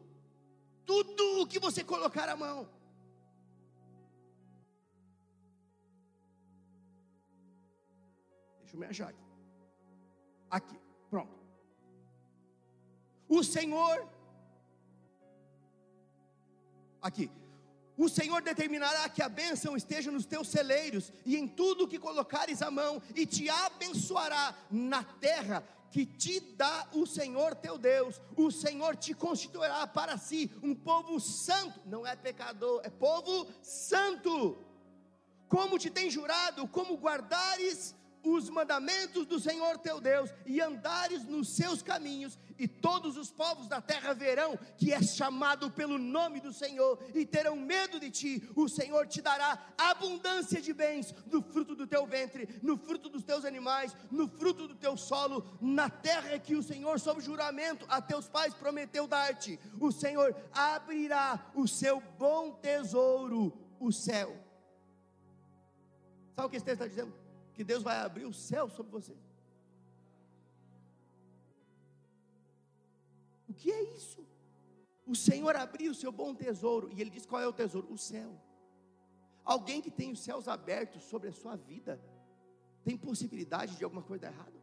[0.88, 2.66] tudo o que você colocar a mão.
[8.60, 9.26] Deixa eu me achar aqui.
[10.50, 10.78] Aqui,
[11.10, 11.36] pronto.
[13.28, 14.08] O Senhor,
[17.02, 17.30] aqui,
[17.98, 22.62] o Senhor determinará que a bênção esteja nos teus celeiros e em tudo que colocares
[22.62, 28.50] a mão, e te abençoará na terra que te dá o Senhor teu Deus, o
[28.50, 34.58] Senhor te constituirá para si um povo santo, não é pecador, é povo santo.
[35.48, 41.48] Como te tem jurado, como guardares os mandamentos do Senhor teu Deus e andares nos
[41.54, 46.52] seus caminhos, e todos os povos da terra verão que és chamado pelo nome do
[46.52, 48.48] Senhor e terão medo de ti.
[48.56, 53.22] O Senhor te dará abundância de bens no fruto do teu ventre, no fruto dos
[53.22, 58.02] teus animais, no fruto do teu solo, na terra que o Senhor, sob juramento, a
[58.02, 59.58] teus pais prometeu dar-te.
[59.80, 64.36] O Senhor abrirá o seu bom tesouro, o céu.
[66.34, 67.27] Sabe o que esse texto está dizendo?
[67.58, 69.16] Que Deus vai abrir o céu sobre você.
[73.48, 74.24] O que é isso?
[75.04, 77.92] O Senhor abriu o seu bom tesouro, e Ele diz qual é o tesouro?
[77.92, 78.40] O céu.
[79.44, 82.00] Alguém que tem os céus abertos sobre a sua vida,
[82.84, 84.62] tem possibilidade de alguma coisa errada?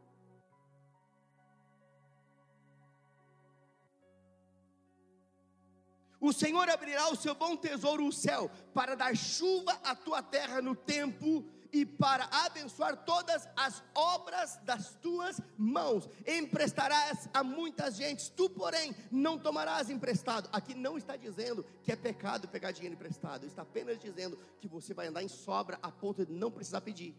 [6.18, 10.62] O Senhor abrirá o seu bom tesouro, o céu, para dar chuva à tua terra
[10.62, 11.44] no tempo
[11.76, 16.08] e para abençoar todas as obras das tuas mãos.
[16.26, 20.48] Emprestarás a muitas gentes, tu, porém, não tomarás emprestado.
[20.52, 24.94] Aqui não está dizendo que é pecado pegar dinheiro emprestado, está apenas dizendo que você
[24.94, 27.14] vai andar em sobra a ponto de não precisar pedir.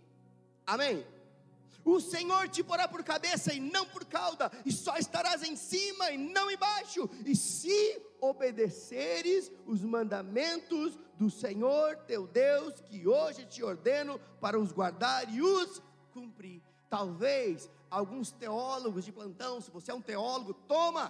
[0.66, 1.06] Amém?
[1.88, 6.12] O Senhor te porá por cabeça e não por cauda, e só estarás em cima
[6.12, 7.10] e não embaixo.
[7.26, 14.74] E se obedeceres os mandamentos do Senhor teu Deus, que hoje te ordeno para os
[14.74, 15.82] guardar e os
[16.12, 16.62] cumprir.
[16.90, 21.10] Talvez alguns teólogos de plantão, se você é um teólogo, toma.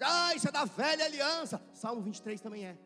[0.00, 1.62] Ah, isso é da velha aliança.
[1.74, 2.78] Salmo 23 também é.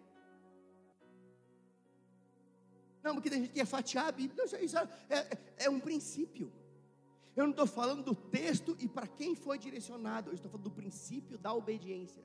[3.00, 4.44] Não, porque tem gente que é fatiar a Bíblia.
[4.44, 6.52] Não, isso é, é, é um princípio.
[7.36, 10.70] Eu não estou falando do texto e para quem foi direcionado, eu estou falando do
[10.70, 12.22] princípio da obediência.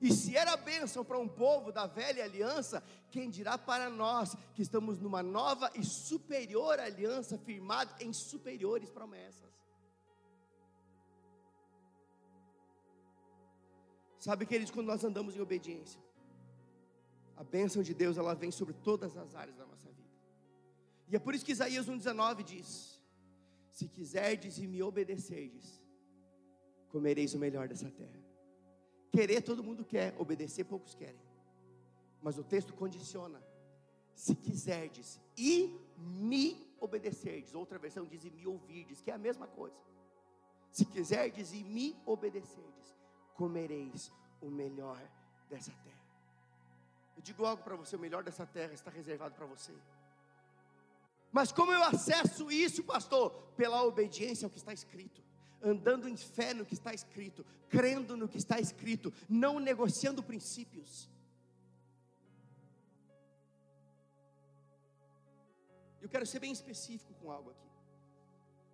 [0.00, 4.62] E se era bênção para um povo da velha aliança, quem dirá para nós que
[4.62, 9.52] estamos numa nova e superior aliança, firmada em superiores promessas?
[14.18, 16.00] Sabe, queridos, quando nós andamos em obediência,
[17.36, 20.10] a bênção de Deus ela vem sobre todas as áreas da nossa vida.
[21.08, 22.91] E é por isso que Isaías 1,19 diz:
[23.72, 25.82] Se quiserdes e me obedecerdes,
[26.88, 28.22] comereis o melhor dessa terra.
[29.10, 31.20] Querer todo mundo quer, obedecer poucos querem.
[32.20, 33.42] Mas o texto condiciona:
[34.14, 37.54] se quiserdes e me obedecerdes.
[37.54, 39.76] Outra versão diz e me ouvirdes, que é a mesma coisa.
[40.70, 42.94] Se quiserdes e me obedecerdes,
[43.34, 45.00] comereis o melhor
[45.48, 46.02] dessa terra.
[47.16, 49.72] Eu digo algo para você: o melhor dessa terra está reservado para você.
[51.32, 53.30] Mas como eu acesso isso, pastor?
[53.56, 55.22] Pela obediência ao que está escrito
[55.62, 61.08] andando em fé no que está escrito, crendo no que está escrito, não negociando princípios.
[66.00, 67.70] Eu quero ser bem específico com algo aqui.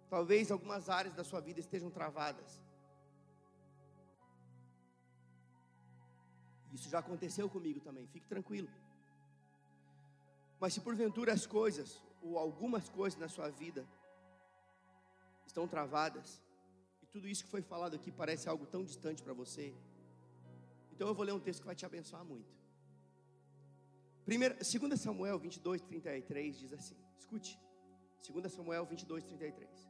[0.09, 2.59] Talvez algumas áreas da sua vida estejam travadas.
[6.73, 8.69] Isso já aconteceu comigo também, fique tranquilo.
[10.59, 13.87] Mas se porventura as coisas, ou algumas coisas na sua vida
[15.47, 16.43] estão travadas,
[17.03, 19.75] e tudo isso que foi falado aqui parece algo tão distante para você,
[20.93, 22.59] então eu vou ler um texto que vai te abençoar muito.
[24.25, 27.59] Primeiro, 2 Samuel 22, 33 diz assim: escute,
[28.29, 29.89] 2 Samuel 22, 33.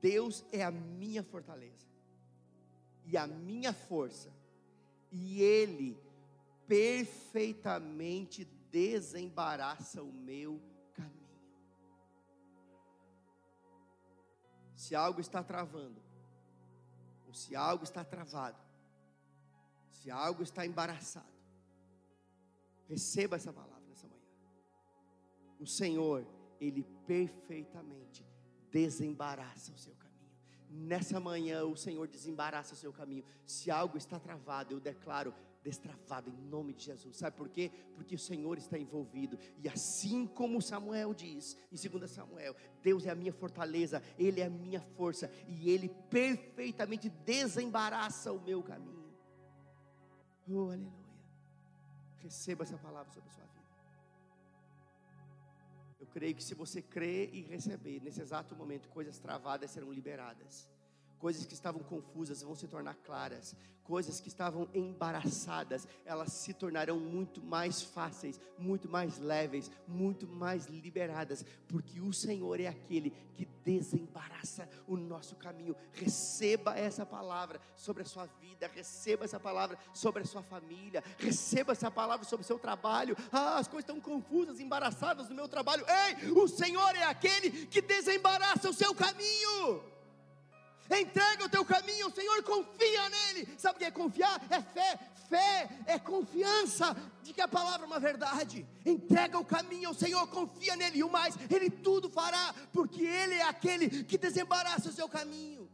[0.00, 1.88] Deus é a minha fortaleza
[3.04, 4.30] e a minha força,
[5.10, 5.98] e Ele
[6.66, 10.60] perfeitamente desembaraça o meu
[10.92, 11.40] caminho.
[14.74, 16.00] Se algo está travando,
[17.26, 18.58] ou se algo está travado,
[19.90, 21.26] se algo está embaraçado,
[22.86, 24.22] receba essa palavra nessa manhã.
[25.60, 26.26] O Senhor,
[26.60, 28.24] Ele perfeitamente
[28.70, 30.08] desembaraça o seu caminho.
[30.70, 33.24] Nessa manhã, o Senhor desembaraça o seu caminho.
[33.46, 35.34] Se algo está travado, eu declaro
[35.68, 37.18] destravado em nome de Jesus.
[37.18, 37.70] Sabe por quê?
[37.94, 39.38] Porque o Senhor está envolvido.
[39.62, 44.46] E assim como Samuel diz, em 2 Samuel, Deus é a minha fortaleza, Ele é
[44.46, 49.12] a minha força, e Ele perfeitamente desembaraça o meu caminho.
[50.48, 50.92] Oh, aleluia.
[52.22, 53.58] Receba essa palavra sobre a sua vida.
[56.00, 60.66] Eu creio que se você crer e receber, nesse exato momento, coisas travadas serão liberadas.
[61.18, 63.56] Coisas que estavam confusas vão se tornar claras,
[63.88, 70.66] coisas que estavam embaraçadas, elas se tornarão muito mais fáceis, muito mais leves, muito mais
[70.66, 75.74] liberadas, porque o Senhor é aquele que desembaraça o nosso caminho.
[75.92, 81.72] Receba essa palavra sobre a sua vida, receba essa palavra sobre a sua família, receba
[81.72, 83.16] essa palavra sobre o seu trabalho.
[83.32, 85.86] Ah, as coisas estão confusas, embaraçadas no meu trabalho.
[85.88, 89.97] Ei, o Senhor é aquele que desembaraça o seu caminho.
[90.90, 93.48] Entrega o teu caminho ao Senhor, confia nele.
[93.58, 94.40] Sabe o que é confiar?
[94.50, 94.98] É fé.
[95.28, 98.66] Fé é confiança de que a palavra é uma verdade.
[98.84, 103.34] Entrega o caminho ao Senhor, confia nele e o mais, ele tudo fará, porque ele
[103.34, 105.68] é aquele que desembaraça o seu caminho.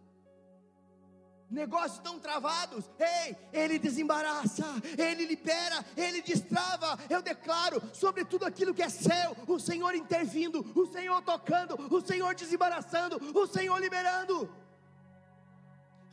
[1.49, 4.65] Negócios estão travados, ei, ele desembaraça,
[4.99, 6.99] ele libera, ele destrava.
[7.09, 12.01] Eu declaro sobre tudo aquilo que é seu, o Senhor intervindo, o Senhor tocando, o
[12.01, 14.51] Senhor desembaraçando, o Senhor liberando.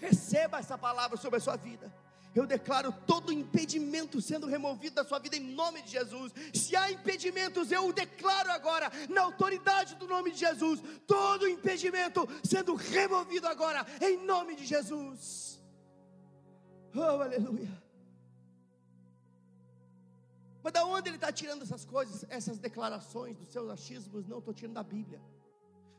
[0.02, 1.94] Receba essa palavra sobre a sua vida.
[2.34, 6.34] Eu declaro todo impedimento sendo removido da sua vida em nome de Jesus.
[6.54, 12.74] Se há impedimentos, eu declaro agora, na autoridade do nome de Jesus, todo impedimento sendo
[12.74, 15.62] removido agora em nome de Jesus.
[16.96, 17.70] Oh, aleluia.
[20.64, 24.28] Mas da onde ele está tirando essas coisas, essas declarações dos seus achismos?
[24.28, 25.22] Não, estou tirando da Bíblia.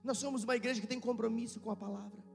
[0.03, 2.32] Nós somos uma igreja que tem compromisso com a palavra.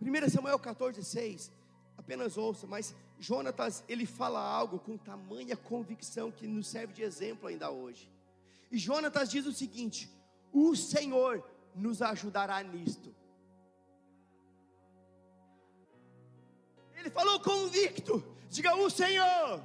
[0.00, 1.52] 1 Samuel 14, 6,
[1.96, 7.48] apenas ouça, mas Jonatas, ele fala algo com tamanha convicção que nos serve de exemplo
[7.48, 8.08] ainda hoje.
[8.70, 10.08] E Jonatas diz o seguinte:
[10.52, 11.44] o Senhor
[11.74, 13.12] nos ajudará nisto.
[16.94, 19.62] Ele falou convicto, diga: o Senhor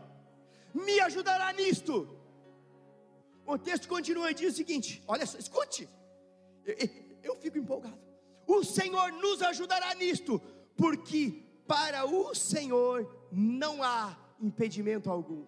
[0.73, 2.09] me ajudará nisto.
[3.45, 5.87] O texto continua e diz o seguinte: olha só, escute,
[6.65, 6.75] eu,
[7.21, 8.02] eu fico empolgado
[8.59, 10.41] o Senhor nos ajudará nisto,
[10.75, 15.45] porque para o Senhor não há impedimento algum.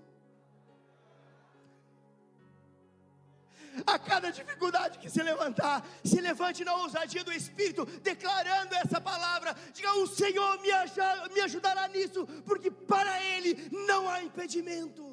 [3.85, 9.53] A cada dificuldade que se levantar, se levante na ousadia do Espírito, declarando essa palavra.
[9.73, 15.04] Diga: O Senhor me, ajudará nisso, porque para Ele não há impedimento.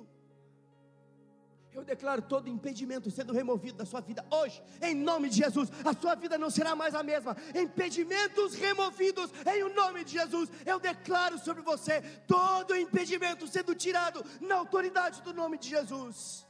[1.74, 5.70] Eu declaro todo impedimento sendo removido da sua vida hoje, em nome de Jesus.
[5.84, 7.34] A sua vida não será mais a mesma.
[7.54, 10.50] Impedimentos removidos em o nome de Jesus.
[10.66, 16.46] Eu declaro sobre você todo impedimento sendo tirado na autoridade do nome de Jesus.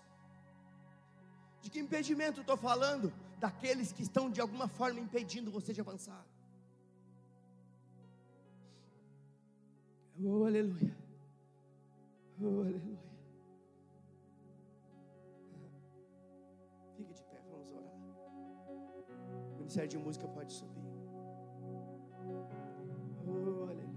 [1.60, 3.12] De que impedimento estou falando?
[3.38, 6.26] Daqueles que estão de alguma forma impedindo você de avançar.
[10.24, 10.96] Oh, aleluia.
[12.40, 13.01] Oh, aleluia.
[19.72, 20.84] Ministério de música pode subir.
[23.26, 23.88] Oh, aleluia.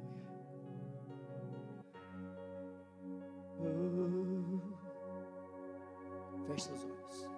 [3.60, 4.62] Oh.
[6.46, 7.30] Feche seus olhos.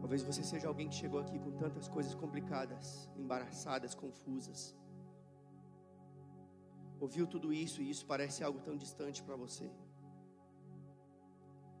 [0.00, 4.74] Talvez você seja alguém que chegou aqui com tantas coisas complicadas, embaraçadas, confusas
[7.00, 9.70] ouviu tudo isso e isso parece algo tão distante para você.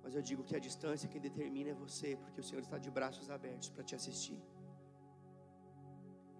[0.02, 2.90] Mas eu digo que a distância quem determina é você, porque o Senhor está de
[2.90, 4.40] braços abertos para te assistir.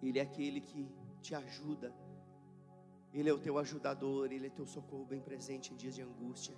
[0.02, 0.86] Ele é aquele que
[1.22, 1.94] te ajuda.
[3.12, 6.54] Ele é o teu ajudador, Ele é teu socorro bem presente em dias de angústia.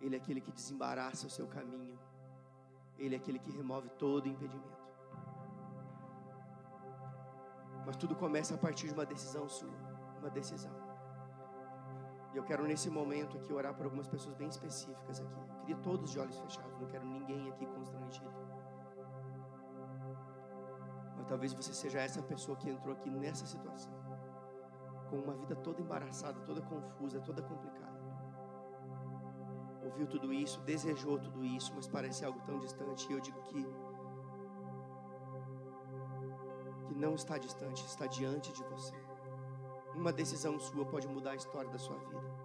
[0.00, 1.98] Ele é aquele que desembaraça o seu caminho.
[2.98, 4.82] Ele é aquele que remove todo impedimento.
[7.84, 9.74] Mas tudo começa a partir de uma decisão sua,
[10.20, 10.81] uma decisão.
[12.32, 15.40] E eu quero nesse momento aqui orar por algumas pessoas bem específicas aqui.
[15.40, 18.32] Eu queria todos de olhos fechados, não quero ninguém aqui constrangido.
[21.16, 23.92] Mas talvez você seja essa pessoa que entrou aqui nessa situação,
[25.10, 28.00] com uma vida toda embaraçada, toda confusa, toda complicada.
[29.84, 33.10] Ouviu tudo isso, desejou tudo isso, mas parece algo tão distante.
[33.10, 33.66] E eu digo que
[36.86, 38.94] que não está distante, está diante de você.
[39.94, 42.42] Uma decisão sua pode mudar a história da sua vida.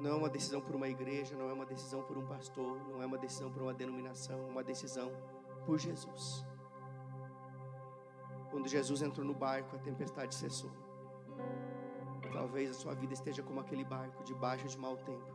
[0.00, 3.02] Não é uma decisão por uma igreja, não é uma decisão por um pastor, não
[3.02, 5.10] é uma decisão por uma denominação, uma decisão
[5.64, 6.44] por Jesus.
[8.50, 10.70] Quando Jesus entrou no barco, a tempestade cessou.
[12.32, 15.34] Talvez a sua vida esteja como aquele barco, debaixo de mau tempo.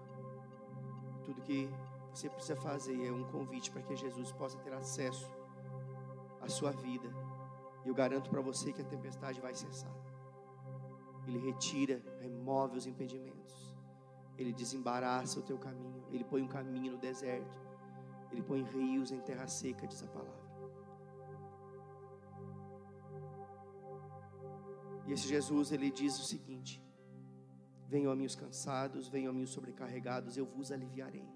[1.24, 1.70] Tudo que
[2.14, 5.32] você precisa fazer é um convite para que Jesus possa ter acesso
[6.42, 7.10] à sua vida.
[7.84, 9.92] E eu garanto para você que a tempestade vai cessar.
[11.28, 13.76] Ele retira, remove os impedimentos.
[14.38, 16.04] Ele desembaraça o teu caminho.
[16.12, 17.60] Ele põe um caminho no deserto.
[18.32, 20.42] Ele põe rios em terra seca, diz a palavra.
[25.06, 26.82] E esse Jesus, ele diz o seguinte:
[27.88, 31.28] Venham a mim os cansados, venham a mim os sobrecarregados, eu vos aliviarei.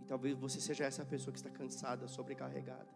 [0.00, 2.88] E talvez você seja essa pessoa que está cansada, sobrecarregada.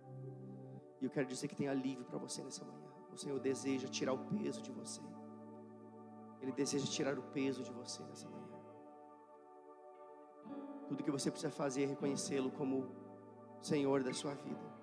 [1.01, 2.88] E eu quero dizer que tem alívio para você nessa manhã.
[3.21, 5.01] Senhor deseja tirar o peso de você.
[6.41, 8.59] Ele deseja tirar o peso de você nessa manhã.
[10.89, 12.91] Tudo que você precisa fazer é reconhecê-lo como
[13.61, 14.79] Senhor da sua vida.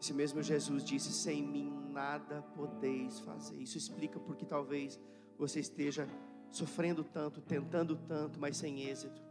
[0.00, 3.56] Esse mesmo Jesus disse: Sem mim nada podeis fazer.
[3.56, 4.98] Isso explica porque talvez
[5.38, 6.08] você esteja
[6.50, 9.22] sofrendo tanto, tentando tanto, mas sem êxito.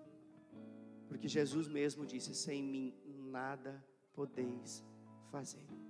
[1.10, 4.82] Porque Jesus mesmo disse: Sem mim nada podeis
[5.30, 5.81] fazer.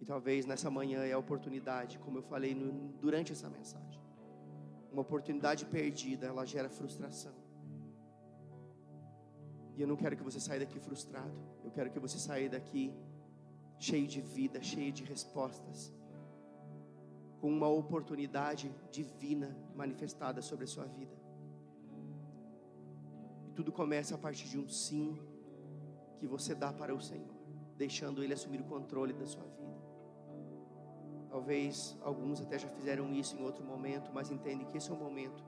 [0.00, 4.00] E talvez nessa manhã é a oportunidade, como eu falei no, durante essa mensagem.
[4.92, 7.34] Uma oportunidade perdida, ela gera frustração.
[9.76, 11.38] E eu não quero que você saia daqui frustrado.
[11.62, 12.94] Eu quero que você saia daqui
[13.78, 15.92] cheio de vida, cheio de respostas,
[17.40, 21.14] com uma oportunidade divina manifestada sobre a sua vida.
[23.46, 25.18] E tudo começa a partir de um sim
[26.18, 27.36] que você dá para o Senhor,
[27.76, 29.75] deixando Ele assumir o controle da sua vida.
[31.36, 34.96] Talvez alguns até já fizeram isso em outro momento, mas entendem que esse é o
[34.96, 35.44] momento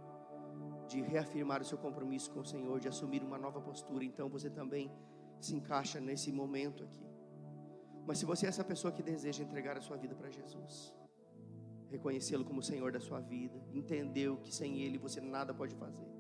[0.86, 4.05] de reafirmar o seu compromisso com o Senhor, de assumir uma nova postura.
[4.05, 4.93] Então você também
[5.41, 7.07] se encaixa nesse momento aqui.
[8.07, 10.95] Mas se você é essa pessoa que deseja entregar a sua vida para Jesus,
[11.89, 16.11] reconhecê-lo como Senhor da sua vida, entendeu que sem Ele você nada pode fazer,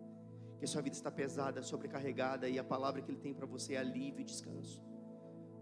[0.58, 3.74] que a sua vida está pesada, sobrecarregada e a palavra que Ele tem para você
[3.74, 4.82] é alívio e descanso.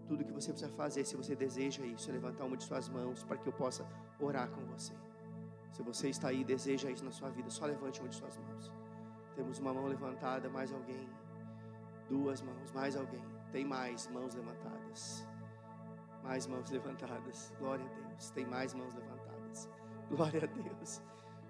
[0.07, 3.23] Tudo que você precisa fazer, se você deseja isso, é levantar uma de suas mãos
[3.23, 3.85] para que eu possa
[4.19, 4.93] orar com você.
[5.71, 8.37] Se você está aí e deseja isso na sua vida, só levante uma de suas
[8.37, 8.71] mãos.
[9.35, 11.07] Temos uma mão levantada, mais alguém.
[12.09, 13.23] Duas mãos, mais alguém.
[13.51, 15.27] Tem mais mãos levantadas.
[16.23, 17.53] Mais mãos levantadas.
[17.59, 18.29] Glória a Deus.
[18.31, 19.69] Tem mais mãos levantadas.
[20.09, 21.01] Glória a Deus.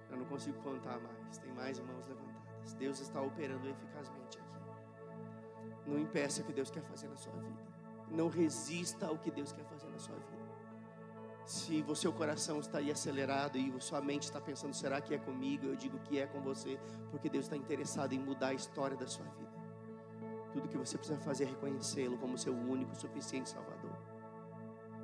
[0.10, 1.38] Eu não consigo contar mais.
[1.38, 2.74] Tem mais mãos levantadas.
[2.74, 5.90] Deus está operando eficazmente aqui.
[5.90, 7.67] Não impeça o que Deus quer fazer na sua vida.
[8.10, 10.48] Não resista ao que Deus quer fazer na sua vida.
[11.46, 15.18] Se o seu coração está aí acelerado e sua mente está pensando, será que é
[15.18, 15.66] comigo?
[15.66, 16.78] Eu digo que é com você,
[17.10, 19.58] porque Deus está interessado em mudar a história da sua vida.
[20.52, 23.96] Tudo que você precisa fazer é reconhecê-lo como seu único, suficiente Salvador.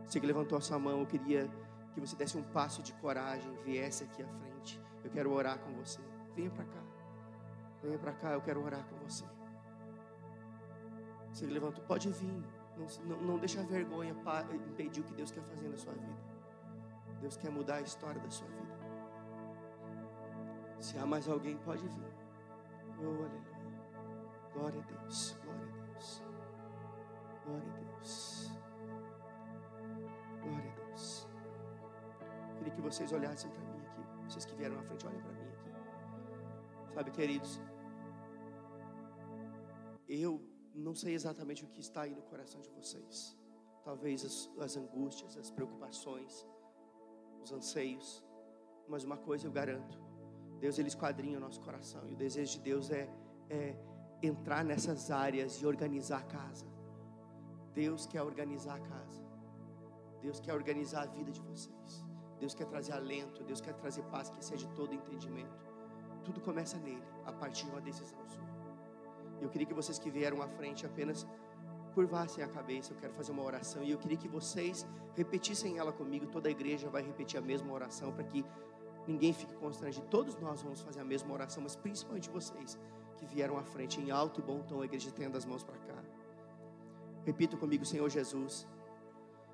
[0.06, 1.50] Você que levantou a sua mão, eu queria
[1.94, 4.82] que você desse um passo de coragem, viesse aqui à frente.
[5.04, 6.02] Eu quero orar com você.
[6.36, 6.84] Venha para cá.
[7.82, 9.24] Venha para cá, eu quero orar com você.
[11.32, 12.44] Você levantou, pode vir.
[12.78, 14.16] Não, não, deixa a vergonha
[14.68, 16.18] impedir o que Deus quer fazer na sua vida.
[17.22, 18.74] Deus quer mudar a história da sua vida.
[20.80, 22.14] Se há mais alguém, pode vir.
[23.00, 23.54] Oh, aleluia.
[24.54, 25.38] Glória a Deus.
[25.44, 26.22] Glória a Deus.
[27.46, 28.52] Glória a Deus.
[30.42, 31.28] Glória a Deus.
[32.50, 34.02] Eu queria que vocês olhassem para mim aqui.
[34.28, 36.94] Vocês que vieram à frente, olhem para mim aqui.
[36.94, 37.62] Sabe, queridos,
[40.08, 40.42] eu
[40.74, 43.38] não sei exatamente o que está aí no coração de vocês.
[43.84, 46.48] Talvez as, as angústias, as preocupações,
[47.44, 48.24] os anseios.
[48.88, 50.00] Mas uma coisa eu garanto:
[50.60, 52.08] Deus ele esquadrinha o nosso coração.
[52.10, 53.10] E o desejo de Deus é,
[53.50, 53.76] é
[54.22, 56.66] entrar nessas áreas e organizar a casa.
[57.74, 59.22] Deus quer organizar a casa.
[60.22, 62.04] Deus quer organizar a vida de vocês.
[62.40, 65.66] Deus quer trazer alento, Deus quer trazer paz que excede todo entendimento.
[66.24, 68.53] Tudo começa nele, a partir de uma decisão sua.
[69.44, 71.28] Eu queria que vocês que vieram à frente apenas
[71.94, 72.94] curvassem a cabeça.
[72.94, 76.26] Eu quero fazer uma oração e eu queria que vocês repetissem ela comigo.
[76.28, 78.46] Toda a igreja vai repetir a mesma oração para que
[79.08, 80.08] ninguém fique constrangido.
[80.08, 82.80] Todos nós vamos fazer a mesma oração, mas principalmente vocês
[83.18, 84.82] que vieram à frente em alto e bom tom.
[84.82, 86.04] A igreja tendo as mãos para cá.
[87.26, 88.68] Repita comigo, Senhor Jesus.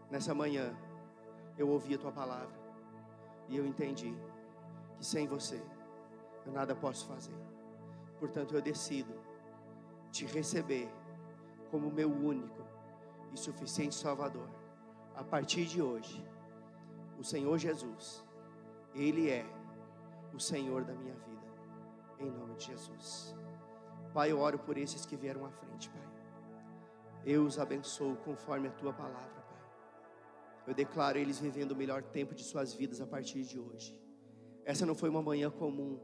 [0.09, 0.75] Nessa manhã
[1.57, 2.57] eu ouvi a tua palavra
[3.47, 4.13] e eu entendi
[4.97, 5.61] que sem você
[6.45, 7.35] eu nada posso fazer.
[8.19, 9.13] Portanto, eu decido
[10.11, 10.89] te receber
[11.69, 12.63] como meu único
[13.31, 14.49] e suficiente Salvador.
[15.15, 16.25] A partir de hoje,
[17.17, 18.23] o Senhor Jesus,
[18.93, 19.45] Ele é
[20.33, 21.47] o Senhor da minha vida,
[22.19, 23.35] em nome de Jesus.
[24.13, 26.07] Pai, eu oro por esses que vieram à frente, Pai.
[27.25, 29.59] Eu os abençoo conforme a tua palavra, Pai.
[30.67, 33.99] Eu declaro eles vivendo o melhor tempo de suas vidas a partir de hoje.
[34.63, 35.99] Essa não foi uma manhã comum,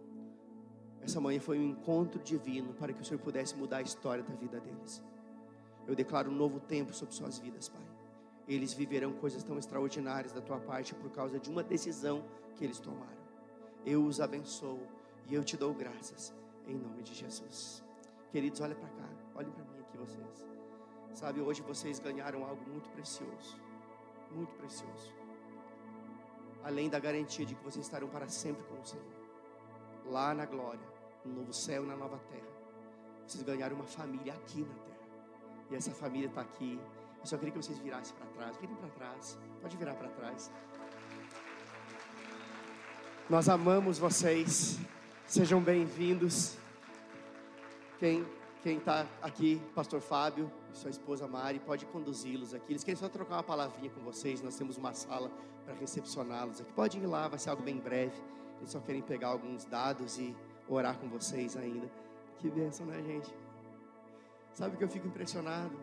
[1.06, 4.34] essa manhã foi um encontro divino para que o Senhor pudesse mudar a história da
[4.34, 5.04] vida deles.
[5.88, 7.82] Eu declaro um novo tempo sobre suas vidas, Pai.
[8.48, 12.24] Eles viverão coisas tão extraordinárias da tua parte por causa de uma decisão
[12.56, 13.24] que eles tomaram.
[13.86, 14.80] Eu os abençoo
[15.30, 16.34] e eu te dou graças
[16.68, 17.84] em nome de Jesus.
[18.32, 20.46] Queridos, olha para cá, olhem para mim aqui vocês.
[21.14, 23.62] Sabe, hoje vocês ganharam algo muito precioso,
[24.32, 25.14] muito precioso.
[26.64, 29.06] Além da garantia de que vocês estarão para sempre com o Senhor,
[30.06, 30.95] lá na glória
[31.26, 32.48] no novo céu e na nova terra.
[33.26, 34.96] Vocês ganharam uma família aqui na terra.
[35.72, 36.80] E essa família está aqui.
[37.20, 38.58] Eu só queria que vocês virassem para trás.
[38.58, 39.38] Virem para trás.
[39.62, 40.52] Pode virar para trás.
[43.30, 44.78] Nós amamos vocês.
[45.26, 46.58] Sejam bem-vindos.
[47.98, 48.26] Quem
[48.66, 52.74] quem está aqui, Pastor Fábio e sua esposa Mari, pode conduzi-los aqui.
[52.74, 54.42] Eles querem só trocar uma palavrinha com vocês.
[54.42, 55.30] Nós temos uma sala
[55.64, 56.74] para recepcioná-los aqui.
[56.74, 58.20] Pode ir lá, vai ser algo bem breve.
[58.58, 60.36] Eles só querem pegar alguns dados e
[60.68, 61.90] orar com vocês ainda.
[62.40, 63.34] Que bênção, né, gente?
[64.54, 65.78] Sabe que eu fico impressionado?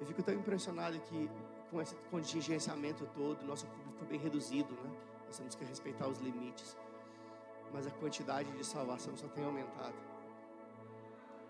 [0.00, 1.30] Eu fico tão impressionado que
[1.70, 4.90] com esse contingenciamento todo, nosso público ficou bem reduzido, né?
[5.26, 6.76] Nós temos que respeitar os limites.
[7.72, 9.94] Mas a quantidade de salvação só tem aumentado.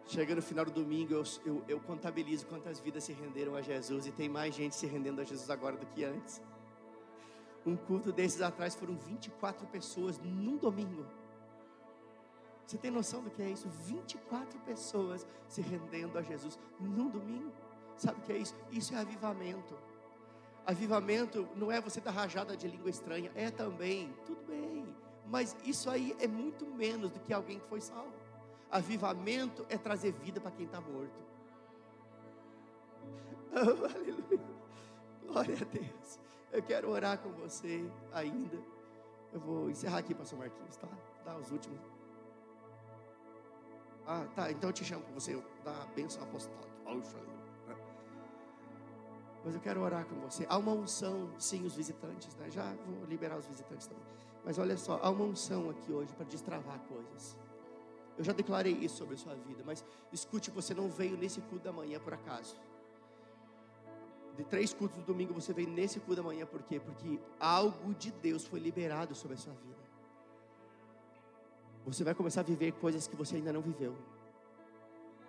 [0.06, 4.06] Chega no final do domingo, eu, eu, eu contabilizo quantas vidas se renderam a Jesus
[4.06, 6.42] e tem mais gente se rendendo a Jesus agora do que antes.
[7.64, 11.06] Um culto desses atrás foram 24 pessoas num domingo.
[12.66, 13.68] Você tem noção do que é isso?
[13.68, 17.52] 24 pessoas se rendendo a Jesus num domingo.
[17.96, 18.54] Sabe o que é isso?
[18.70, 19.76] Isso é avivamento.
[20.66, 24.86] Avivamento não é você dar rajada de língua estranha, é também, tudo bem,
[25.26, 28.12] mas isso aí é muito menos do que alguém que foi salvo.
[28.70, 31.22] Avivamento é trazer vida para quem está morto.
[33.56, 34.40] Oh, aleluia.
[35.22, 36.18] Glória a Deus.
[36.50, 38.58] Eu quero orar com você ainda.
[39.32, 40.88] Eu vou encerrar aqui, Pastor Marquinhos, tá?
[41.24, 41.93] Dar os últimos.
[44.06, 46.68] Ah, tá, então eu te chamo para você dar a bênção apostólica.
[47.66, 47.76] Né?
[49.44, 50.46] Mas eu quero orar com você.
[50.48, 52.50] Há uma unção, sim, os visitantes, né?
[52.50, 54.04] Já vou liberar os visitantes também.
[54.44, 57.36] Mas olha só, há uma unção aqui hoje para destravar coisas.
[58.16, 61.64] Eu já declarei isso sobre a sua vida, mas escute, você não veio nesse culto
[61.64, 62.56] da manhã por acaso.
[64.36, 66.78] De três cultos do domingo você veio nesse culto da manhã, por quê?
[66.78, 69.83] Porque algo de Deus foi liberado sobre a sua vida.
[71.84, 73.94] Você vai começar a viver coisas que você ainda não viveu.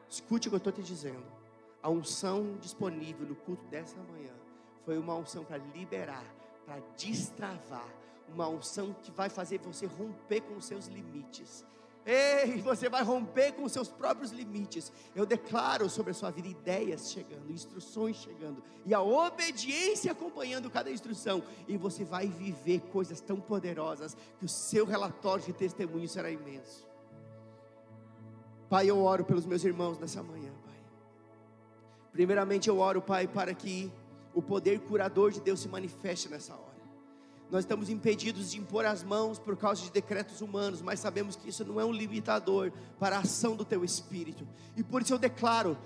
[0.10, 1.26] Escute o que eu estou te dizendo.
[1.84, 4.34] A unção disponível no culto dessa manhã
[4.86, 6.26] foi uma unção para liberar,
[6.66, 7.88] para destravar,
[8.30, 11.66] uma unção que vai fazer você romper com os seus limites,
[12.06, 14.91] Ei, você vai romper com seus próprios limites.
[15.16, 20.91] Eu declaro sobre a sua vida ideias chegando, instruções chegando, e a obediência acompanhando cada
[20.91, 21.41] instrução.
[21.68, 26.86] E você vai viver coisas tão poderosas que o seu relatório de testemunho será imenso.
[28.70, 30.80] Pai, eu oro pelos meus irmãos nessa manhã, Pai.
[32.12, 33.91] Primeiramente, eu oro, Pai, para que
[34.32, 36.74] o poder curador de Deus se manifeste nessa hora.
[37.51, 41.49] Nós estamos impedidos de impor as mãos por causa de decretos humanos, mas sabemos que
[41.49, 44.47] isso não é um limitador para a ação do teu espírito.
[44.75, 45.77] E por isso eu declaro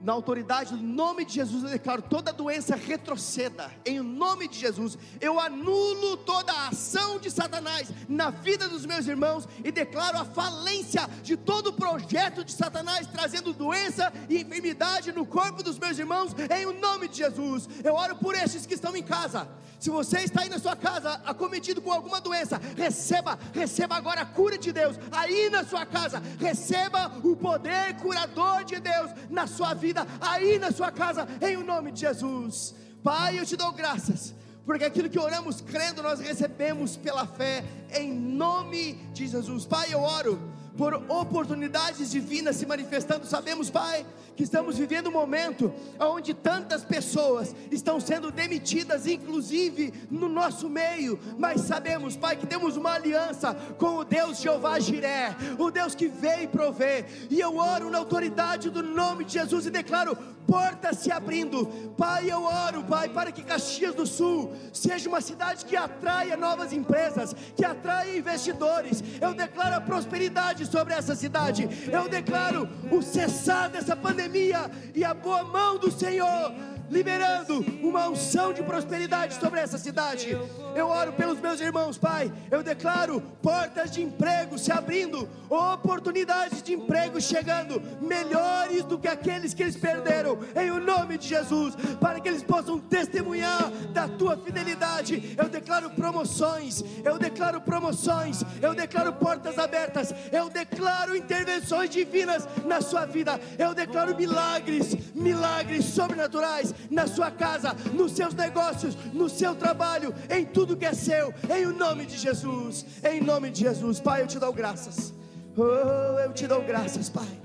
[0.00, 4.98] na autoridade, no nome de Jesus, eu declaro toda doença retroceda, em nome de Jesus,
[5.20, 10.24] eu anulo toda a ação de Satanás na vida dos meus irmãos e declaro a
[10.24, 16.34] falência de todo projeto de Satanás, trazendo doença e enfermidade no corpo dos meus irmãos,
[16.50, 17.68] em nome de Jesus.
[17.82, 19.48] Eu oro por estes que estão em casa.
[19.80, 24.26] Se você está aí na sua casa acometido com alguma doença, receba, receba agora a
[24.26, 29.74] cura de Deus aí na sua casa, receba o poder curador de Deus na sua
[29.74, 32.74] vida vida aí na sua casa, em o nome de Jesus.
[33.02, 37.62] Pai, eu te dou graças, porque aquilo que oramos crendo, nós recebemos pela fé,
[37.92, 39.66] em nome de Jesus.
[39.66, 40.40] Pai, eu oro
[40.76, 43.26] por oportunidades divinas se manifestando.
[43.26, 44.04] Sabemos, Pai,
[44.36, 51.18] que estamos vivendo um momento onde tantas pessoas estão sendo demitidas, inclusive no nosso meio,
[51.38, 56.08] mas sabemos, Pai, que temos uma aliança com o Deus Jeová Jiré, o Deus que
[56.08, 60.16] veio prover, e eu oro na autoridade do nome de Jesus e declaro
[60.46, 61.66] portas se abrindo,
[61.96, 66.72] Pai, eu oro, Pai, para que Caxias do Sul seja uma cidade que atraia novas
[66.72, 73.68] empresas, que atraia investidores, eu declaro a prosperidade sobre essa cidade, eu declaro o cessar
[73.70, 76.52] dessa pandemia e a boa mão do Senhor
[76.90, 80.36] liberando uma unção de prosperidade sobre essa cidade.
[80.74, 82.32] Eu oro pelos meus irmãos, Pai.
[82.50, 89.54] Eu declaro portas de emprego se abrindo, oportunidades de emprego chegando, melhores do que aqueles
[89.54, 94.36] que eles perderam, em o nome de Jesus, para que eles possam testemunhar da tua
[94.36, 95.34] fidelidade.
[95.36, 102.80] Eu declaro promoções, eu declaro promoções, eu declaro portas abertas, eu declaro intervenções divinas na
[102.80, 109.54] sua vida, eu declaro milagres, milagres sobrenaturais na sua casa, nos seus negócios, no seu
[109.54, 114.00] trabalho, em tudo que é seu, em o nome de Jesus, em nome de Jesus,
[114.00, 115.12] Pai, eu te dou graças,
[115.56, 117.40] oh, eu te dou graças, Pai,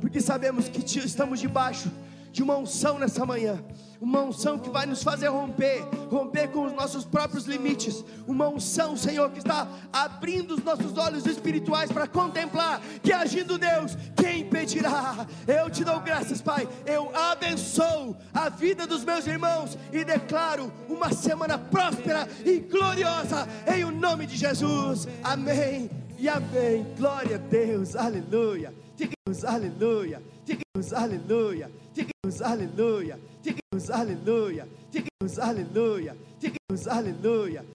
[0.00, 1.90] porque sabemos que estamos debaixo
[2.32, 3.62] de uma unção nessa manhã,
[4.00, 8.96] uma unção que vai nos fazer romper, romper com os nossos próprios limites, uma unção,
[8.96, 15.26] Senhor, que está abrindo os nossos olhos espirituais para contemplar que agindo Deus, quem impedirá?
[15.46, 21.12] Eu te dou graças, Pai, eu abençoo a vida dos meus irmãos e declaro uma
[21.12, 27.94] semana próspera e gloriosa em o nome de Jesus, amém e amém, glória a Deus,
[27.94, 31.70] aleluia, Deus, aleluia, Deus, aleluia.
[32.22, 33.18] Deus, aleluia.
[33.42, 34.68] Deus, aleluia.
[34.90, 36.16] Deus, aleluia.
[36.40, 37.64] Deus, aleluia.